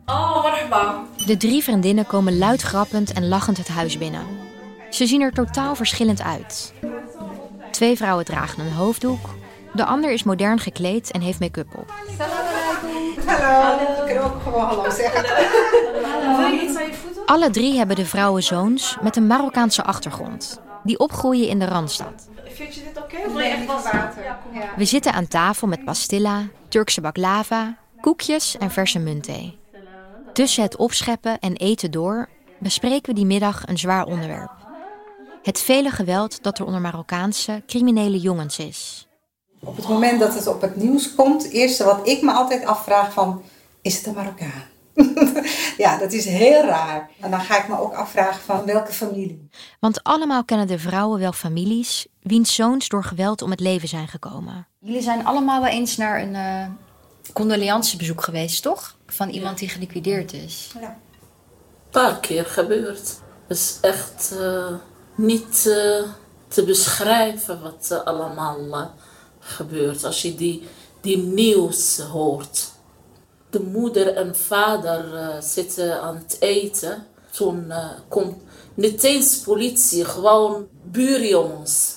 Oh, 0.05 0.43
marhaba. 0.43 1.03
De 1.25 1.37
drie 1.37 1.63
vriendinnen 1.63 2.05
komen 2.05 2.37
luid 2.37 2.61
grappend 2.61 3.13
en 3.13 3.27
lachend 3.27 3.57
het 3.57 3.67
huis 3.67 3.97
binnen. 3.97 4.25
Ze 4.89 5.05
zien 5.05 5.21
er 5.21 5.31
totaal 5.31 5.75
verschillend 5.75 6.21
uit. 6.21 6.73
Twee 7.81 7.97
vrouwen 7.97 8.25
dragen 8.25 8.65
een 8.65 8.71
hoofddoek. 8.71 9.29
De 9.73 9.85
ander 9.85 10.11
is 10.11 10.23
modern 10.23 10.59
gekleed 10.59 11.11
en 11.11 11.21
heeft 11.21 11.39
make-up 11.39 11.77
op. 11.77 11.93
Hallo. 13.25 14.05
Ik 14.05 14.15
kan 14.15 14.23
ook 14.23 14.41
gewoon 14.41 14.65
hallo 14.65 14.89
zeggen. 14.89 15.21
Wil 16.37 16.47
je 16.47 16.61
iets 16.61 16.77
aan 16.77 16.85
je 16.85 16.93
voeten? 16.93 17.25
Alle 17.25 17.49
drie 17.49 17.77
hebben 17.77 17.95
de 17.95 18.05
vrouwen 18.05 18.43
zoons 18.43 18.97
met 19.01 19.15
een 19.15 19.27
Marokkaanse 19.27 19.83
achtergrond. 19.83 20.61
Die 20.83 20.99
opgroeien 20.99 21.47
in 21.47 21.59
de 21.59 21.65
Randstad. 21.65 22.29
Vind 22.45 22.75
je 22.75 22.81
dit 22.83 22.97
oké? 22.97 23.17
Je 23.17 23.43
echt 23.43 23.65
wat 23.65 23.83
water? 23.83 24.37
We 24.75 24.85
zitten 24.85 25.13
aan 25.13 25.27
tafel 25.27 25.67
met 25.67 25.85
pastilla, 25.85 26.41
Turkse 26.67 27.01
baklava, 27.01 27.77
koekjes 28.01 28.57
en 28.57 28.71
verse 28.71 28.99
muntthee. 28.99 29.59
Tussen 30.33 30.63
het 30.63 30.75
opscheppen 30.75 31.39
en 31.39 31.55
eten 31.55 31.91
door 31.91 32.29
bespreken 32.59 33.09
we 33.09 33.15
die 33.15 33.25
middag 33.25 33.67
een 33.67 33.77
zwaar 33.77 34.05
onderwerp. 34.05 34.60
Het 35.43 35.59
vele 35.59 35.89
geweld 35.89 36.43
dat 36.43 36.59
er 36.59 36.65
onder 36.65 36.81
Marokkaanse 36.81 37.63
criminele 37.67 38.19
jongens 38.19 38.59
is. 38.59 39.07
Op 39.59 39.75
het 39.75 39.87
moment 39.87 40.19
dat 40.19 40.33
het 40.33 40.47
op 40.47 40.61
het 40.61 40.75
nieuws 40.75 41.15
komt, 41.15 41.43
het 41.43 41.51
eerste 41.51 41.83
wat 41.83 42.07
ik 42.07 42.21
me 42.21 42.31
altijd 42.31 42.65
afvraag 42.65 43.13
van, 43.13 43.43
is 43.81 43.97
het 43.97 44.05
een 44.05 44.13
Marokkaan? 44.13 44.63
ja, 45.83 45.97
dat 45.97 46.11
is 46.11 46.25
heel 46.25 46.61
raar. 46.61 47.09
En 47.19 47.31
dan 47.31 47.41
ga 47.41 47.61
ik 47.61 47.67
me 47.67 47.79
ook 47.79 47.93
afvragen 47.93 48.41
van 48.41 48.65
welke 48.65 48.91
familie. 48.91 49.49
Want 49.79 50.03
allemaal 50.03 50.43
kennen 50.43 50.67
de 50.67 50.79
vrouwen 50.79 51.19
wel 51.19 51.31
families 51.31 52.07
wiens 52.21 52.55
zoons 52.55 52.87
door 52.89 53.03
geweld 53.03 53.41
om 53.41 53.51
het 53.51 53.59
leven 53.59 53.87
zijn 53.87 54.07
gekomen. 54.07 54.67
Jullie 54.79 55.01
zijn 55.01 55.25
allemaal 55.25 55.61
wel 55.61 55.71
eens 55.71 55.97
naar 55.97 56.21
een 56.21 56.33
uh, 56.33 56.65
condoleancebezoek 57.33 58.23
geweest, 58.23 58.63
toch? 58.63 58.97
Van 59.05 59.29
iemand 59.29 59.57
die 59.57 59.69
geliquideerd 59.69 60.33
is. 60.33 60.71
Ja. 60.79 60.87
Een 60.87 62.01
paar 62.01 62.19
keer 62.19 62.45
gebeurd. 62.45 63.19
Het 63.47 63.57
is 63.57 63.77
echt 63.81 64.31
uh, 64.33 64.73
niet 65.21 65.65
uh, 65.67 66.03
te 66.47 66.63
beschrijven 66.63 67.61
wat 67.61 67.89
er 67.89 67.99
allemaal 67.99 68.91
gebeurt 69.39 70.03
als 70.03 70.21
je 70.21 70.35
die, 70.35 70.67
die 71.01 71.17
nieuws 71.17 71.97
hoort. 71.97 72.71
De 73.49 73.59
moeder 73.59 74.15
en 74.15 74.35
vader 74.35 75.03
zitten 75.43 76.01
aan 76.01 76.15
het 76.15 76.37
eten. 76.39 77.05
Toen 77.31 77.73
komt 78.07 78.35
niet 78.73 79.03
eens 79.03 79.37
politie, 79.37 80.05
gewoon 80.05 80.67
buurjongens 80.83 81.95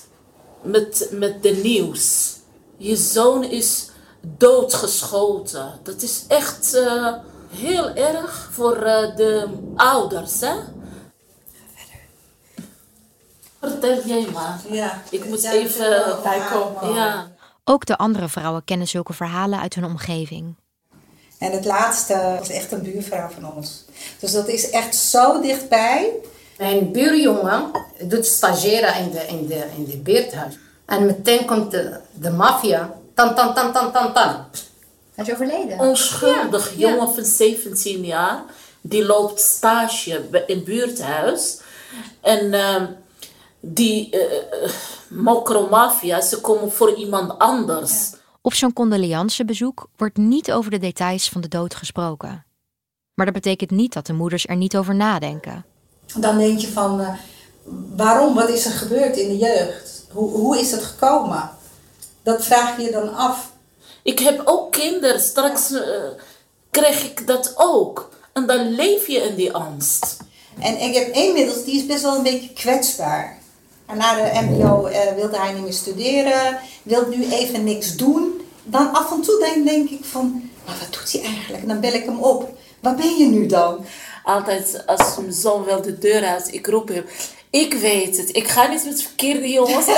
met, 0.61 1.09
met 1.11 1.43
de 1.43 1.59
nieuws. 1.63 2.35
Je 2.77 2.95
zoon 2.95 3.43
is 3.43 3.89
doodgeschoten. 4.21 5.79
Dat 5.83 6.01
is 6.01 6.23
echt 6.27 6.81
heel 7.49 7.89
erg 7.89 8.49
voor 8.51 8.79
de 9.15 9.47
ouders. 9.75 10.39
Hè? 10.39 10.55
Vertel 13.69 14.05
jij 14.05 14.27
maar. 14.33 14.59
Ja, 14.69 15.01
Ik 15.09 15.25
moet 15.25 15.43
even 15.43 16.17
bijkomen. 16.23 16.93
Ja. 16.93 17.27
Ook 17.63 17.85
de 17.85 17.97
andere 17.97 18.29
vrouwen 18.29 18.63
kennen 18.63 18.87
zulke 18.87 19.13
verhalen 19.13 19.59
uit 19.59 19.75
hun 19.75 19.85
omgeving. 19.85 20.55
En 21.39 21.51
het 21.51 21.65
laatste 21.65 22.35
was 22.39 22.49
echt 22.49 22.71
een 22.71 22.81
buurvrouw 22.81 23.29
van 23.29 23.53
ons. 23.55 23.85
Dus 24.19 24.31
dat 24.31 24.47
is 24.47 24.69
echt 24.69 24.95
zo 24.95 25.41
dichtbij. 25.41 26.11
Mijn 26.57 26.91
buurjongen 26.91 27.71
doet 28.03 28.25
stageren 28.25 28.95
in 28.95 29.11
de, 29.11 29.25
in 29.27 29.47
de, 29.47 29.65
in 29.75 29.85
de 29.85 29.97
buurthuis. 29.97 30.57
En 30.85 31.05
meteen 31.05 31.45
komt 31.45 31.71
de, 31.71 31.99
de 32.13 32.29
maffia. 32.29 32.93
Tan, 33.13 33.35
tan, 33.35 33.53
tan, 33.53 33.73
tan, 33.73 33.91
tan, 33.91 34.13
tan. 34.13 34.45
Hij 35.15 35.25
is 35.25 35.31
overleden. 35.31 35.79
Onschuldig 35.79 36.69
Ja, 36.75 36.77
jongen 36.89 37.07
ja. 37.07 37.13
van 37.13 37.25
17 37.25 38.05
jaar. 38.05 38.43
Die 38.81 39.05
loopt 39.05 39.39
stage 39.39 40.43
in 40.47 40.63
buurthuis. 40.63 41.59
En 42.21 42.53
ehm, 42.53 42.85
die 43.73 44.09
uh, 44.11 44.69
mokromafia, 45.09 46.21
ze 46.21 46.41
komen 46.41 46.71
voor 46.71 46.95
iemand 46.95 47.39
anders. 47.39 48.13
Op 48.41 48.53
zo'n 48.53 48.73
condoleancebezoek 48.73 49.87
wordt 49.97 50.17
niet 50.17 50.51
over 50.51 50.71
de 50.71 50.77
details 50.77 51.29
van 51.29 51.41
de 51.41 51.47
dood 51.47 51.75
gesproken. 51.75 52.45
Maar 53.13 53.25
dat 53.25 53.35
betekent 53.35 53.71
niet 53.71 53.93
dat 53.93 54.05
de 54.05 54.13
moeders 54.13 54.47
er 54.47 54.55
niet 54.55 54.77
over 54.77 54.95
nadenken. 54.95 55.65
Dan 56.17 56.37
denk 56.37 56.59
je 56.59 56.67
van, 56.67 57.01
uh, 57.01 57.09
waarom? 57.95 58.33
Wat 58.33 58.49
is 58.49 58.65
er 58.65 58.71
gebeurd 58.71 59.17
in 59.17 59.27
de 59.27 59.37
jeugd? 59.37 60.05
Hoe, 60.11 60.29
hoe 60.29 60.59
is 60.59 60.71
het 60.71 60.83
gekomen? 60.83 61.49
Dat 62.23 62.45
vraag 62.45 62.77
je 62.77 62.83
je 62.83 62.91
dan 62.91 63.15
af. 63.15 63.51
Ik 64.03 64.19
heb 64.19 64.41
ook 64.45 64.71
kinderen, 64.71 65.19
straks 65.19 65.71
uh, 65.71 65.81
krijg 66.69 67.03
ik 67.03 67.27
dat 67.27 67.53
ook. 67.55 68.09
En 68.33 68.45
dan 68.45 68.75
leef 68.75 69.07
je 69.07 69.17
in 69.17 69.35
die 69.35 69.53
angst. 69.53 70.17
En 70.59 70.81
ik 70.81 70.95
heb 70.95 71.13
inmiddels, 71.13 71.63
die 71.63 71.75
is 71.75 71.85
best 71.85 72.01
wel 72.01 72.15
een 72.15 72.23
beetje 72.23 72.53
kwetsbaar. 72.53 73.43
En 73.85 73.97
na 73.97 74.15
de 74.15 74.41
MBO 74.41 74.87
uh, 74.87 74.97
wilde 75.15 75.37
hij 75.37 75.53
niet 75.53 75.63
meer 75.63 75.73
studeren, 75.73 76.57
wil 76.83 77.07
nu 77.07 77.31
even 77.31 77.63
niks 77.63 77.95
doen. 77.95 78.41
Dan 78.63 78.93
af 78.93 79.11
en 79.11 79.21
toe 79.21 79.39
denk, 79.39 79.67
denk 79.67 79.89
ik 79.89 80.05
van, 80.05 80.49
maar 80.65 80.75
wat 80.79 80.93
doet 80.93 81.11
hij 81.11 81.21
eigenlijk? 81.21 81.61
En 81.61 81.67
dan 81.67 81.79
bel 81.79 81.93
ik 81.93 82.05
hem 82.05 82.19
op. 82.19 82.57
Waar 82.79 82.95
ben 82.95 83.17
je 83.17 83.25
nu 83.25 83.45
dan? 83.45 83.85
Altijd 84.23 84.83
als 84.85 85.17
mijn 85.17 85.33
zoon 85.33 85.63
wel 85.63 85.81
de 85.81 85.97
deur 85.97 86.25
uit, 86.25 86.53
ik 86.53 86.67
roep 86.67 86.87
hem. 86.87 87.05
Ik 87.49 87.73
weet 87.73 88.17
het, 88.17 88.35
ik 88.35 88.47
ga 88.47 88.67
niet 88.67 88.85
met 88.85 89.01
verkeerde 89.01 89.49
jongens. 89.49 89.85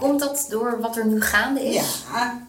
Komt 0.00 0.20
dat 0.20 0.46
door 0.48 0.78
wat 0.80 0.96
er 0.96 1.06
nu 1.06 1.20
gaande 1.20 1.64
is? 1.64 2.04
Ja, 2.12 2.46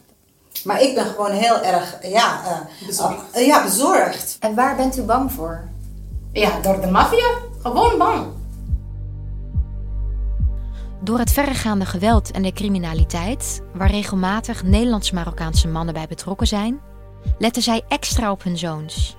maar 0.63 0.81
ik 0.81 0.95
ben 0.95 1.05
gewoon 1.05 1.31
heel 1.31 1.61
erg 1.61 1.97
ja, 2.01 2.41
uh, 2.45 2.87
bezorgd. 2.87 3.37
Uh, 3.37 3.45
ja, 3.45 3.63
bezorgd. 3.63 4.37
En 4.39 4.55
waar 4.55 4.75
bent 4.75 4.97
u 4.97 5.01
bang 5.01 5.31
voor? 5.31 5.67
Ja, 6.31 6.59
door 6.61 6.81
de 6.81 6.87
maffia. 6.87 7.27
Gewoon 7.61 7.97
bang. 7.97 8.36
Door 11.01 11.19
het 11.19 11.31
verregaande 11.31 11.85
geweld 11.85 12.31
en 12.31 12.41
de 12.41 12.51
criminaliteit, 12.51 13.61
waar 13.73 13.91
regelmatig 13.91 14.63
Nederlands-Marokkaanse 14.63 15.67
mannen 15.67 15.93
bij 15.93 16.07
betrokken 16.07 16.47
zijn, 16.47 16.79
letten 17.37 17.61
zij 17.61 17.81
extra 17.87 18.31
op 18.31 18.43
hun 18.43 18.57
zoons. 18.57 19.17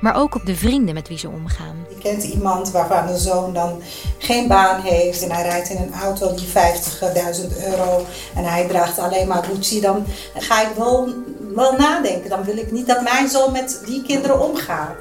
Maar 0.00 0.14
ook 0.14 0.34
op 0.34 0.46
de 0.46 0.56
vrienden 0.56 0.94
met 0.94 1.08
wie 1.08 1.18
ze 1.18 1.28
omgaan. 1.28 1.76
Je 1.88 1.98
kent 1.98 2.22
iemand 2.22 2.70
waarvan 2.70 3.06
de 3.06 3.18
zoon 3.18 3.54
dan 3.54 3.82
geen 4.18 4.48
baan 4.48 4.80
heeft 4.80 5.22
en 5.22 5.30
hij 5.30 5.42
rijdt 5.42 5.68
in 5.70 5.76
een 5.76 5.94
auto 5.94 6.34
die 6.34 6.46
50.000 6.46 6.52
euro 7.70 8.04
en 8.34 8.44
hij 8.44 8.68
draagt 8.68 8.98
alleen 8.98 9.28
maar 9.28 9.44
Gucci, 9.44 9.80
dan 9.80 10.04
ga 10.34 10.68
ik 10.68 10.76
wel, 10.76 11.08
wel 11.54 11.72
nadenken. 11.72 12.30
Dan 12.30 12.44
wil 12.44 12.56
ik 12.56 12.72
niet 12.72 12.86
dat 12.86 13.02
mijn 13.02 13.28
zoon 13.28 13.52
met 13.52 13.82
die 13.86 14.02
kinderen 14.02 14.48
omgaat. 14.48 14.96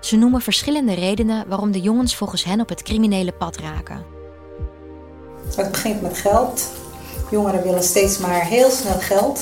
Ze 0.00 0.16
noemen 0.16 0.40
verschillende 0.40 0.94
redenen 0.94 1.48
waarom 1.48 1.72
de 1.72 1.80
jongens 1.80 2.16
volgens 2.16 2.44
hen 2.44 2.60
op 2.60 2.68
het 2.68 2.82
criminele 2.82 3.32
pad 3.32 3.56
raken. 3.56 4.15
Het 5.54 5.70
begint 5.70 6.02
met 6.02 6.18
geld. 6.18 6.62
Jongeren 7.30 7.62
willen 7.62 7.82
steeds 7.82 8.18
maar 8.18 8.44
heel 8.44 8.70
snel 8.70 8.98
geld 8.98 9.40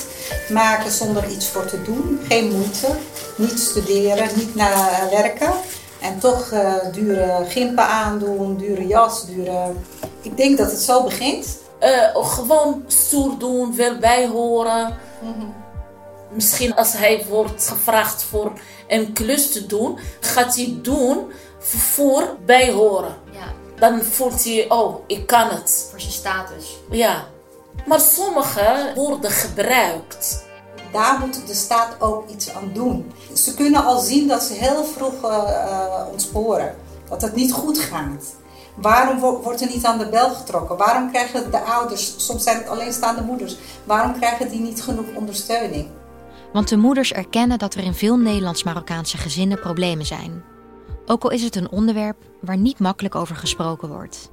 maken 0.48 0.90
zonder 0.90 1.28
iets 1.30 1.48
voor 1.48 1.64
te 1.64 1.82
doen. 1.82 2.20
Geen 2.28 2.52
moeite, 2.52 2.88
niet 3.36 3.58
studeren, 3.58 4.28
niet 4.34 4.54
naar 4.54 5.08
werken. 5.10 5.52
En 6.00 6.18
toch 6.18 6.50
uh, 6.52 6.74
dure 6.92 7.44
gimpen 7.48 7.86
aandoen, 7.86 8.56
dure 8.56 8.86
jas, 8.86 9.26
dure... 9.26 9.72
Ik 10.22 10.36
denk 10.36 10.58
dat 10.58 10.70
het 10.70 10.80
zo 10.80 11.02
begint. 11.02 11.46
Uh, 11.82 12.24
gewoon 12.26 12.84
stoer 12.86 13.38
doen, 13.38 13.76
wel 13.76 13.98
bijhoren. 13.98 14.96
Mm-hmm. 15.22 15.54
Misschien 16.30 16.74
als 16.74 16.92
hij 16.92 17.24
wordt 17.28 17.68
gevraagd 17.68 18.22
voor 18.22 18.52
een 18.88 19.12
klus 19.12 19.52
te 19.52 19.66
doen, 19.66 19.98
gaat 20.20 20.56
hij 20.56 20.78
doen 20.82 21.32
voor 21.58 22.36
bijhoren. 22.46 23.16
Ja. 23.32 23.63
Dan 23.78 24.02
voelt 24.02 24.44
hij, 24.44 24.66
oh, 24.68 25.00
ik 25.06 25.26
kan 25.26 25.48
het. 25.48 25.88
Voor 25.90 26.00
zijn 26.00 26.12
status. 26.12 26.76
Ja. 26.90 27.24
Maar 27.86 28.00
sommigen 28.00 28.94
worden 28.94 29.30
gebruikt. 29.30 30.44
Daar 30.92 31.18
moet 31.20 31.46
de 31.46 31.54
staat 31.54 31.96
ook 31.98 32.28
iets 32.28 32.50
aan 32.54 32.70
doen. 32.72 33.12
Ze 33.32 33.54
kunnen 33.54 33.84
al 33.84 33.98
zien 33.98 34.28
dat 34.28 34.42
ze 34.42 34.52
heel 34.52 34.84
vroeg 34.84 35.24
uh, 35.24 36.06
ontsporen. 36.12 36.74
Dat 37.08 37.22
het 37.22 37.34
niet 37.34 37.52
goed 37.52 37.78
gaat. 37.78 38.34
Waarom 38.74 39.18
wordt 39.18 39.60
er 39.60 39.68
niet 39.68 39.84
aan 39.84 39.98
de 39.98 40.08
bel 40.08 40.30
getrokken? 40.30 40.76
Waarom 40.76 41.10
krijgen 41.10 41.50
de 41.50 41.60
ouders, 41.60 42.14
soms 42.16 42.42
zijn 42.42 42.56
het 42.56 42.68
alleenstaande 42.68 43.22
moeders, 43.22 43.56
waarom 43.84 44.18
krijgen 44.18 44.48
die 44.48 44.60
niet 44.60 44.82
genoeg 44.82 45.06
ondersteuning? 45.14 45.88
Want 46.52 46.68
de 46.68 46.76
moeders 46.76 47.12
erkennen 47.12 47.58
dat 47.58 47.74
er 47.74 47.84
in 47.84 47.94
veel 47.94 48.16
Nederlands-Marokkaanse 48.16 49.16
gezinnen 49.16 49.60
problemen 49.60 50.06
zijn. 50.06 50.44
Ook 51.06 51.24
al 51.24 51.30
is 51.30 51.42
het 51.42 51.56
een 51.56 51.70
onderwerp 51.70 52.16
waar 52.40 52.56
niet 52.56 52.78
makkelijk 52.78 53.14
over 53.14 53.36
gesproken 53.36 53.88
wordt. 53.88 54.28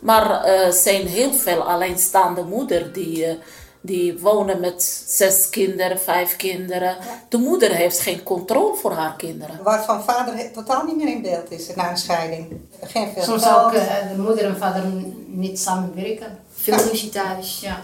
Maar 0.00 0.44
er 0.44 0.66
uh, 0.66 0.72
zijn 0.72 1.06
heel 1.06 1.32
veel 1.32 1.62
alleenstaande 1.62 2.42
moeders 2.42 2.92
die, 2.92 3.26
uh, 3.26 3.32
die 3.80 4.18
wonen 4.18 4.60
met 4.60 5.04
zes 5.06 5.50
kinderen, 5.50 6.00
vijf 6.00 6.36
kinderen. 6.36 6.96
De 7.28 7.36
moeder 7.36 7.70
heeft 7.70 8.00
geen 8.00 8.22
controle 8.22 8.76
voor 8.76 8.92
haar 8.92 9.16
kinderen. 9.16 9.62
Waarvan 9.62 10.02
vader 10.02 10.52
totaal 10.52 10.84
niet 10.84 10.96
meer 10.96 11.08
in 11.08 11.22
beeld 11.22 11.50
is 11.50 11.74
na 11.74 11.90
een 11.90 11.96
scheiding. 11.96 12.60
Geen 12.80 13.12
veel 13.12 13.22
Soms 13.22 13.48
ook 13.48 13.72
uh, 13.72 13.82
de 14.16 14.22
moeder 14.22 14.44
en 14.44 14.56
vader 14.56 14.82
niet 15.26 15.58
samenwerken. 15.58 16.38
Veel 16.54 16.76
ruzie 16.76 17.10
thuis. 17.10 17.60
Ja. 17.60 17.82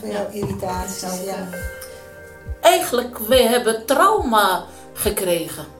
Veel 0.00 0.26
irritatie. 0.32 1.24
Ja. 1.24 1.48
Eigenlijk, 2.60 3.18
we 3.18 3.36
hebben 3.36 3.86
trauma 3.86 4.64
gekregen. 4.92 5.77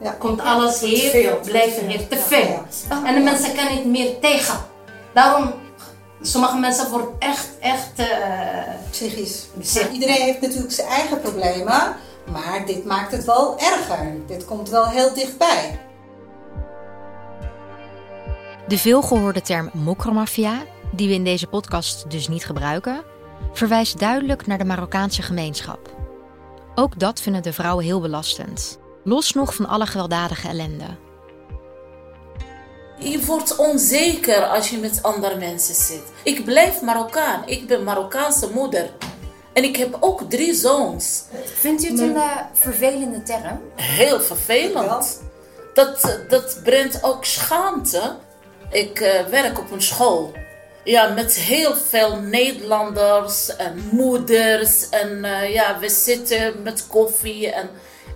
Ja. 0.00 0.10
Komt 0.18 0.40
alles 0.40 0.80
hier, 0.80 1.36
blijven 1.44 1.86
hier 1.88 2.08
te 2.08 2.16
veel. 2.16 2.62
En 3.04 3.14
de 3.14 3.20
mensen 3.20 3.54
kunnen 3.54 3.74
niet 3.74 3.84
meer 3.84 4.18
tegen. 4.20 4.58
Daarom, 5.14 5.52
sommige 6.22 6.56
mensen 6.56 6.90
worden 6.90 7.08
echt, 7.18 7.48
echt... 7.60 7.98
Uh, 7.98 8.06
psychisch. 8.90 9.46
psychisch. 9.58 9.92
Iedereen 9.92 10.22
heeft 10.22 10.40
natuurlijk 10.40 10.72
zijn 10.72 10.88
eigen 10.88 11.20
problemen. 11.20 11.96
Maar 12.32 12.62
dit 12.66 12.84
maakt 12.84 13.12
het 13.12 13.24
wel 13.24 13.58
erger. 13.58 14.14
Dit 14.26 14.44
komt 14.44 14.68
wel 14.68 14.86
heel 14.86 15.14
dichtbij. 15.14 15.78
De 18.68 18.78
veelgehoorde 18.78 19.40
term 19.40 19.70
mokromafia, 19.72 20.62
die 20.92 21.08
we 21.08 21.14
in 21.14 21.24
deze 21.24 21.46
podcast 21.46 22.10
dus 22.10 22.28
niet 22.28 22.44
gebruiken, 22.44 23.02
verwijst 23.52 23.98
duidelijk 23.98 24.46
naar 24.46 24.58
de 24.58 24.64
Marokkaanse 24.64 25.22
gemeenschap. 25.22 25.90
Ook 26.74 26.98
dat 26.98 27.20
vinden 27.20 27.42
de 27.42 27.52
vrouwen 27.52 27.84
heel 27.84 28.00
belastend. 28.00 28.78
Los 29.04 29.32
nog 29.32 29.54
van 29.54 29.66
alle 29.66 29.86
gewelddadige 29.86 30.48
ellende. 30.48 30.86
Je 32.98 33.24
wordt 33.24 33.56
onzeker 33.56 34.46
als 34.46 34.70
je 34.70 34.78
met 34.78 35.02
andere 35.02 35.36
mensen 35.36 35.74
zit. 35.74 36.02
Ik 36.22 36.44
blijf 36.44 36.80
Marokkaan. 36.80 37.42
Ik 37.46 37.66
ben 37.66 37.84
Marokkaanse 37.84 38.50
moeder. 38.50 38.90
En 39.52 39.64
ik 39.64 39.76
heb 39.76 39.96
ook 40.00 40.30
drie 40.30 40.54
zoons. 40.54 41.22
Vindt 41.44 41.84
u 41.84 41.90
het 41.90 41.98
een 41.98 42.14
uh, 42.14 42.36
vervelende 42.52 43.22
term? 43.22 43.60
Heel 43.74 44.20
vervelend. 44.20 45.22
Dat, 45.74 46.20
dat 46.28 46.60
brengt 46.64 47.02
ook 47.02 47.24
schaamte. 47.24 48.16
Ik 48.70 49.00
uh, 49.00 49.20
werk 49.20 49.58
op 49.58 49.70
een 49.70 49.82
school. 49.82 50.32
Ja, 50.84 51.08
met 51.08 51.34
heel 51.34 51.74
veel 51.74 52.16
Nederlanders 52.16 53.56
en 53.56 53.88
moeders. 53.90 54.88
En 54.88 55.24
uh, 55.24 55.52
ja, 55.52 55.78
we 55.78 55.88
zitten 55.88 56.62
met 56.62 56.86
koffie. 56.86 57.50
En, 57.50 57.70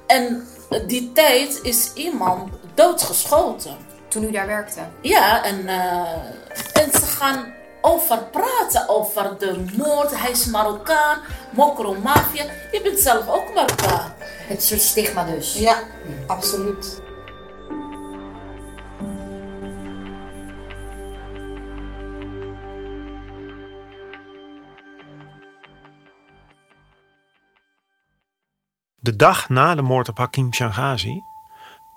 en 0.06 0.46
die 0.86 1.12
tijd 1.12 1.60
is 1.62 1.92
iemand 1.94 2.52
doodgeschoten. 2.74 3.76
Toen 4.08 4.24
u 4.24 4.30
daar 4.30 4.46
werkte? 4.46 4.80
Ja, 5.00 5.44
en, 5.44 5.60
uh, 5.64 6.82
en 6.82 6.92
ze 6.92 7.06
gaan 7.06 7.54
over 7.80 8.18
praten, 8.24 8.88
over 8.88 9.38
de 9.38 9.64
moord. 9.76 10.20
Hij 10.20 10.30
is 10.30 10.46
Marokkaan, 10.46 11.18
mokro 11.50 11.94
mafia. 11.94 12.44
Je 12.72 12.80
bent 12.82 12.98
zelf 12.98 13.28
ook 13.28 13.54
Marokkaan. 13.54 14.14
Het 14.22 14.62
soort 14.62 14.80
stigma 14.80 15.24
dus. 15.24 15.54
Ja, 15.54 15.78
absoluut. 16.26 17.00
De 29.04 29.16
dag 29.16 29.48
na 29.48 29.74
de 29.74 29.82
moord 29.82 30.08
op 30.08 30.18
Hakim 30.18 30.52
Shangazi 30.52 31.24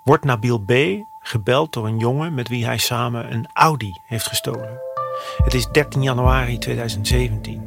wordt 0.02 0.24
Nabil 0.24 0.58
B. 0.58 0.72
gebeld 1.20 1.72
door 1.72 1.86
een 1.86 1.98
jongen 1.98 2.34
met 2.34 2.48
wie 2.48 2.64
hij 2.64 2.78
samen 2.78 3.32
een 3.32 3.48
Audi 3.52 4.00
heeft 4.04 4.26
gestolen. 4.26 4.80
Het 5.36 5.54
is 5.54 5.68
13 5.68 6.02
januari 6.02 6.58
2017. 6.58 7.62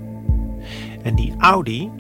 En 1.03 1.15
die 1.15 1.35
Audi 1.37 1.91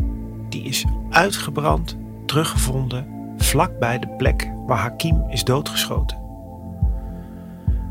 die 0.49 0.63
is 0.63 0.85
uitgebrand, 1.09 1.97
teruggevonden 2.25 3.33
vlakbij 3.37 3.99
de 3.99 4.09
plek 4.09 4.51
waar 4.65 4.79
Hakim 4.79 5.25
is 5.29 5.43
doodgeschoten. 5.43 6.21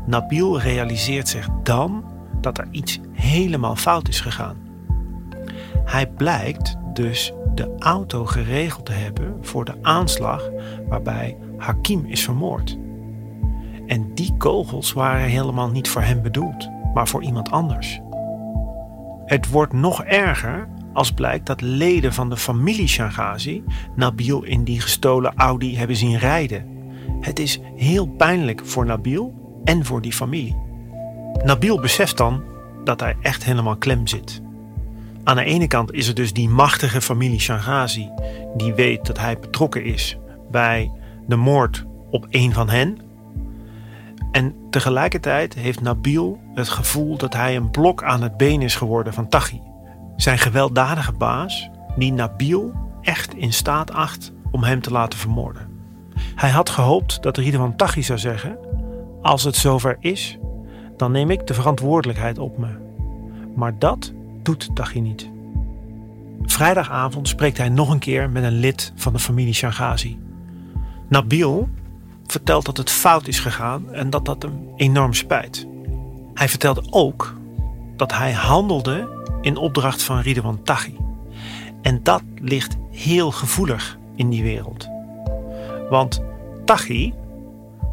Nabil 0.05 0.59
realiseert 0.59 1.27
zich 1.27 1.47
dan 1.63 2.03
dat 2.41 2.57
er 2.57 2.67
iets 2.71 2.99
helemaal 3.11 3.75
fout 3.75 4.07
is 4.07 4.19
gegaan. 4.19 4.57
Hij 5.85 6.07
blijkt 6.07 6.79
dus 6.95 7.33
de 7.55 7.75
auto 7.79 8.25
geregeld 8.25 8.85
te 8.85 8.91
hebben 8.91 9.37
voor 9.41 9.65
de 9.65 9.75
aanslag 9.81 10.49
waarbij 10.87 11.37
Hakim 11.57 12.05
is 12.05 12.23
vermoord. 12.23 12.77
En 13.87 14.13
die 14.13 14.35
kogels 14.37 14.93
waren 14.93 15.27
helemaal 15.27 15.69
niet 15.69 15.89
voor 15.89 16.01
hem 16.01 16.21
bedoeld, 16.21 16.69
maar 16.93 17.07
voor 17.07 17.23
iemand 17.23 17.51
anders. 17.51 17.99
Het 19.25 19.49
wordt 19.49 19.73
nog 19.73 20.03
erger 20.03 20.67
als 20.93 21.11
blijkt 21.11 21.45
dat 21.45 21.61
leden 21.61 22.13
van 22.13 22.29
de 22.29 22.37
familie 22.37 22.87
Shangazi 22.87 23.63
Nabil 23.95 24.43
in 24.43 24.63
die 24.63 24.81
gestolen 24.81 25.33
Audi 25.35 25.77
hebben 25.77 25.95
zien 25.95 26.17
rijden. 26.17 26.65
Het 27.19 27.39
is 27.39 27.59
heel 27.75 28.07
pijnlijk 28.07 28.65
voor 28.65 28.85
Nabil 28.85 29.33
en 29.63 29.85
voor 29.85 30.01
die 30.01 30.13
familie. 30.13 30.57
Nabil 31.43 31.79
beseft 31.79 32.17
dan 32.17 32.43
dat 32.83 32.99
hij 32.99 33.15
echt 33.21 33.43
helemaal 33.43 33.77
klem 33.77 34.07
zit. 34.07 34.41
Aan 35.23 35.35
de 35.35 35.43
ene 35.43 35.67
kant 35.67 35.93
is 35.93 36.07
er 36.07 36.15
dus 36.15 36.33
die 36.33 36.49
machtige 36.49 37.01
familie 37.01 37.39
Shangazi, 37.39 38.09
die 38.55 38.73
weet 38.73 39.05
dat 39.05 39.19
hij 39.19 39.39
betrokken 39.39 39.83
is 39.83 40.17
bij 40.51 40.91
de 41.27 41.35
moord 41.35 41.85
op 42.09 42.27
een 42.29 42.53
van 42.53 42.69
hen. 42.69 42.97
En 44.31 44.55
tegelijkertijd 44.69 45.53
heeft 45.53 45.81
Nabil 45.81 46.39
het 46.53 46.69
gevoel 46.69 47.17
dat 47.17 47.33
hij 47.33 47.55
een 47.55 47.71
blok 47.71 48.03
aan 48.03 48.21
het 48.21 48.37
been 48.37 48.61
is 48.61 48.75
geworden 48.75 49.13
van 49.13 49.27
Taghi. 49.27 49.61
Zijn 50.15 50.37
gewelddadige 50.37 51.11
baas, 51.11 51.69
die 51.95 52.13
Nabil 52.13 52.71
echt 53.01 53.33
in 53.33 53.53
staat 53.53 53.91
acht 53.91 54.31
om 54.51 54.63
hem 54.63 54.81
te 54.81 54.91
laten 54.91 55.19
vermoorden. 55.19 55.67
Hij 56.35 56.49
had 56.49 56.69
gehoopt 56.69 57.23
dat 57.23 57.37
Ridwan 57.37 57.75
Taghi 57.75 58.03
zou 58.03 58.19
zeggen: 58.19 58.57
Als 59.21 59.43
het 59.43 59.55
zover 59.55 59.97
is, 59.99 60.37
dan 60.97 61.11
neem 61.11 61.29
ik 61.29 61.47
de 61.47 61.53
verantwoordelijkheid 61.53 62.37
op 62.37 62.57
me. 62.57 62.67
Maar 63.55 63.79
dat 63.79 64.13
doet 64.43 64.69
Taghi 64.73 64.99
niet. 64.99 65.29
Vrijdagavond 66.41 67.27
spreekt 67.27 67.57
hij 67.57 67.69
nog 67.69 67.89
een 67.89 67.99
keer 67.99 68.29
met 68.29 68.43
een 68.43 68.59
lid 68.59 68.93
van 68.95 69.13
de 69.13 69.19
familie 69.19 69.53
Shangazi. 69.53 70.19
Nabil 71.09 71.69
vertelt 72.25 72.65
dat 72.65 72.77
het 72.77 72.89
fout 72.89 73.27
is 73.27 73.39
gegaan 73.39 73.93
en 73.93 74.09
dat 74.09 74.25
dat 74.25 74.41
hem 74.41 74.67
enorm 74.75 75.13
spijt. 75.13 75.67
Hij 76.33 76.49
vertelt 76.49 76.87
ook 76.91 77.35
dat 77.95 78.13
hij 78.13 78.31
handelde 78.31 79.09
in 79.41 79.57
opdracht 79.57 80.03
van 80.03 80.19
Ridwan 80.19 80.63
Taghi. 80.63 80.95
En 81.81 82.03
dat 82.03 82.23
ligt 82.35 82.77
heel 82.91 83.31
gevoelig 83.31 83.97
in 84.15 84.29
die 84.29 84.43
wereld. 84.43 84.89
Want 85.89 86.21
Taghi 86.65 87.13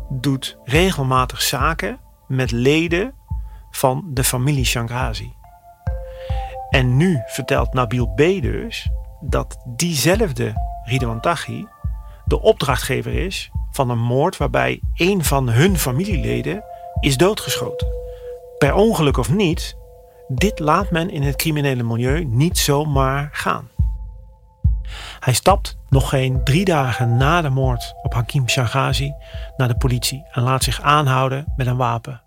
doet 0.09 0.57
regelmatig 0.65 1.43
zaken 1.43 1.99
met 2.27 2.51
leden 2.51 3.15
van 3.71 4.05
de 4.09 4.25
familie 4.25 4.65
Shangazi. 4.65 5.33
En 6.71 6.97
nu 6.97 7.23
vertelt 7.27 7.73
Nabil 7.73 8.07
B. 8.07 8.17
dus 8.17 8.89
dat 9.21 9.57
diezelfde 9.65 10.53
Ridwan 10.85 11.21
Taghi 11.21 11.67
de 12.25 12.41
opdrachtgever 12.41 13.13
is 13.15 13.51
van 13.71 13.91
een 13.91 13.99
moord 13.99 14.37
waarbij 14.37 14.81
een 14.95 15.25
van 15.25 15.49
hun 15.49 15.79
familieleden 15.79 16.65
is 17.01 17.17
doodgeschoten. 17.17 17.87
Per 18.59 18.75
ongeluk 18.75 19.17
of 19.17 19.33
niet, 19.33 19.77
dit 20.29 20.59
laat 20.59 20.91
men 20.91 21.11
in 21.11 21.23
het 21.23 21.37
criminele 21.37 21.83
milieu 21.83 22.25
niet 22.25 22.59
zomaar 22.59 23.29
gaan. 23.33 23.69
Hij 25.21 25.33
stapt 25.33 25.79
nog 25.89 26.09
geen 26.09 26.45
drie 26.45 26.65
dagen 26.65 27.17
na 27.17 27.43
de 27.43 27.51
moord 27.51 27.95
op 28.03 28.15
Hakim 28.15 28.49
Shangazi 28.49 29.13
naar 29.57 29.69
de 29.69 29.77
politie 29.77 30.27
en 30.31 30.43
laat 30.43 30.65
zich 30.65 30.81
aanhouden 30.81 31.53
met 31.57 31.67
een 31.67 31.77
wapen. 31.77 32.23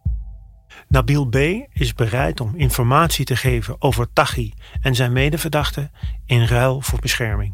Nabil 0.88 1.25
B. 1.25 1.36
is 1.73 1.93
bereid 1.93 2.39
om 2.39 2.53
informatie 2.55 3.25
te 3.25 3.36
geven 3.36 3.75
over 3.79 4.07
Taghi 4.13 4.53
en 4.81 4.95
zijn 4.95 5.13
medeverdachten 5.13 5.91
in 6.25 6.45
ruil 6.45 6.81
voor 6.81 6.99
bescherming. 6.99 7.53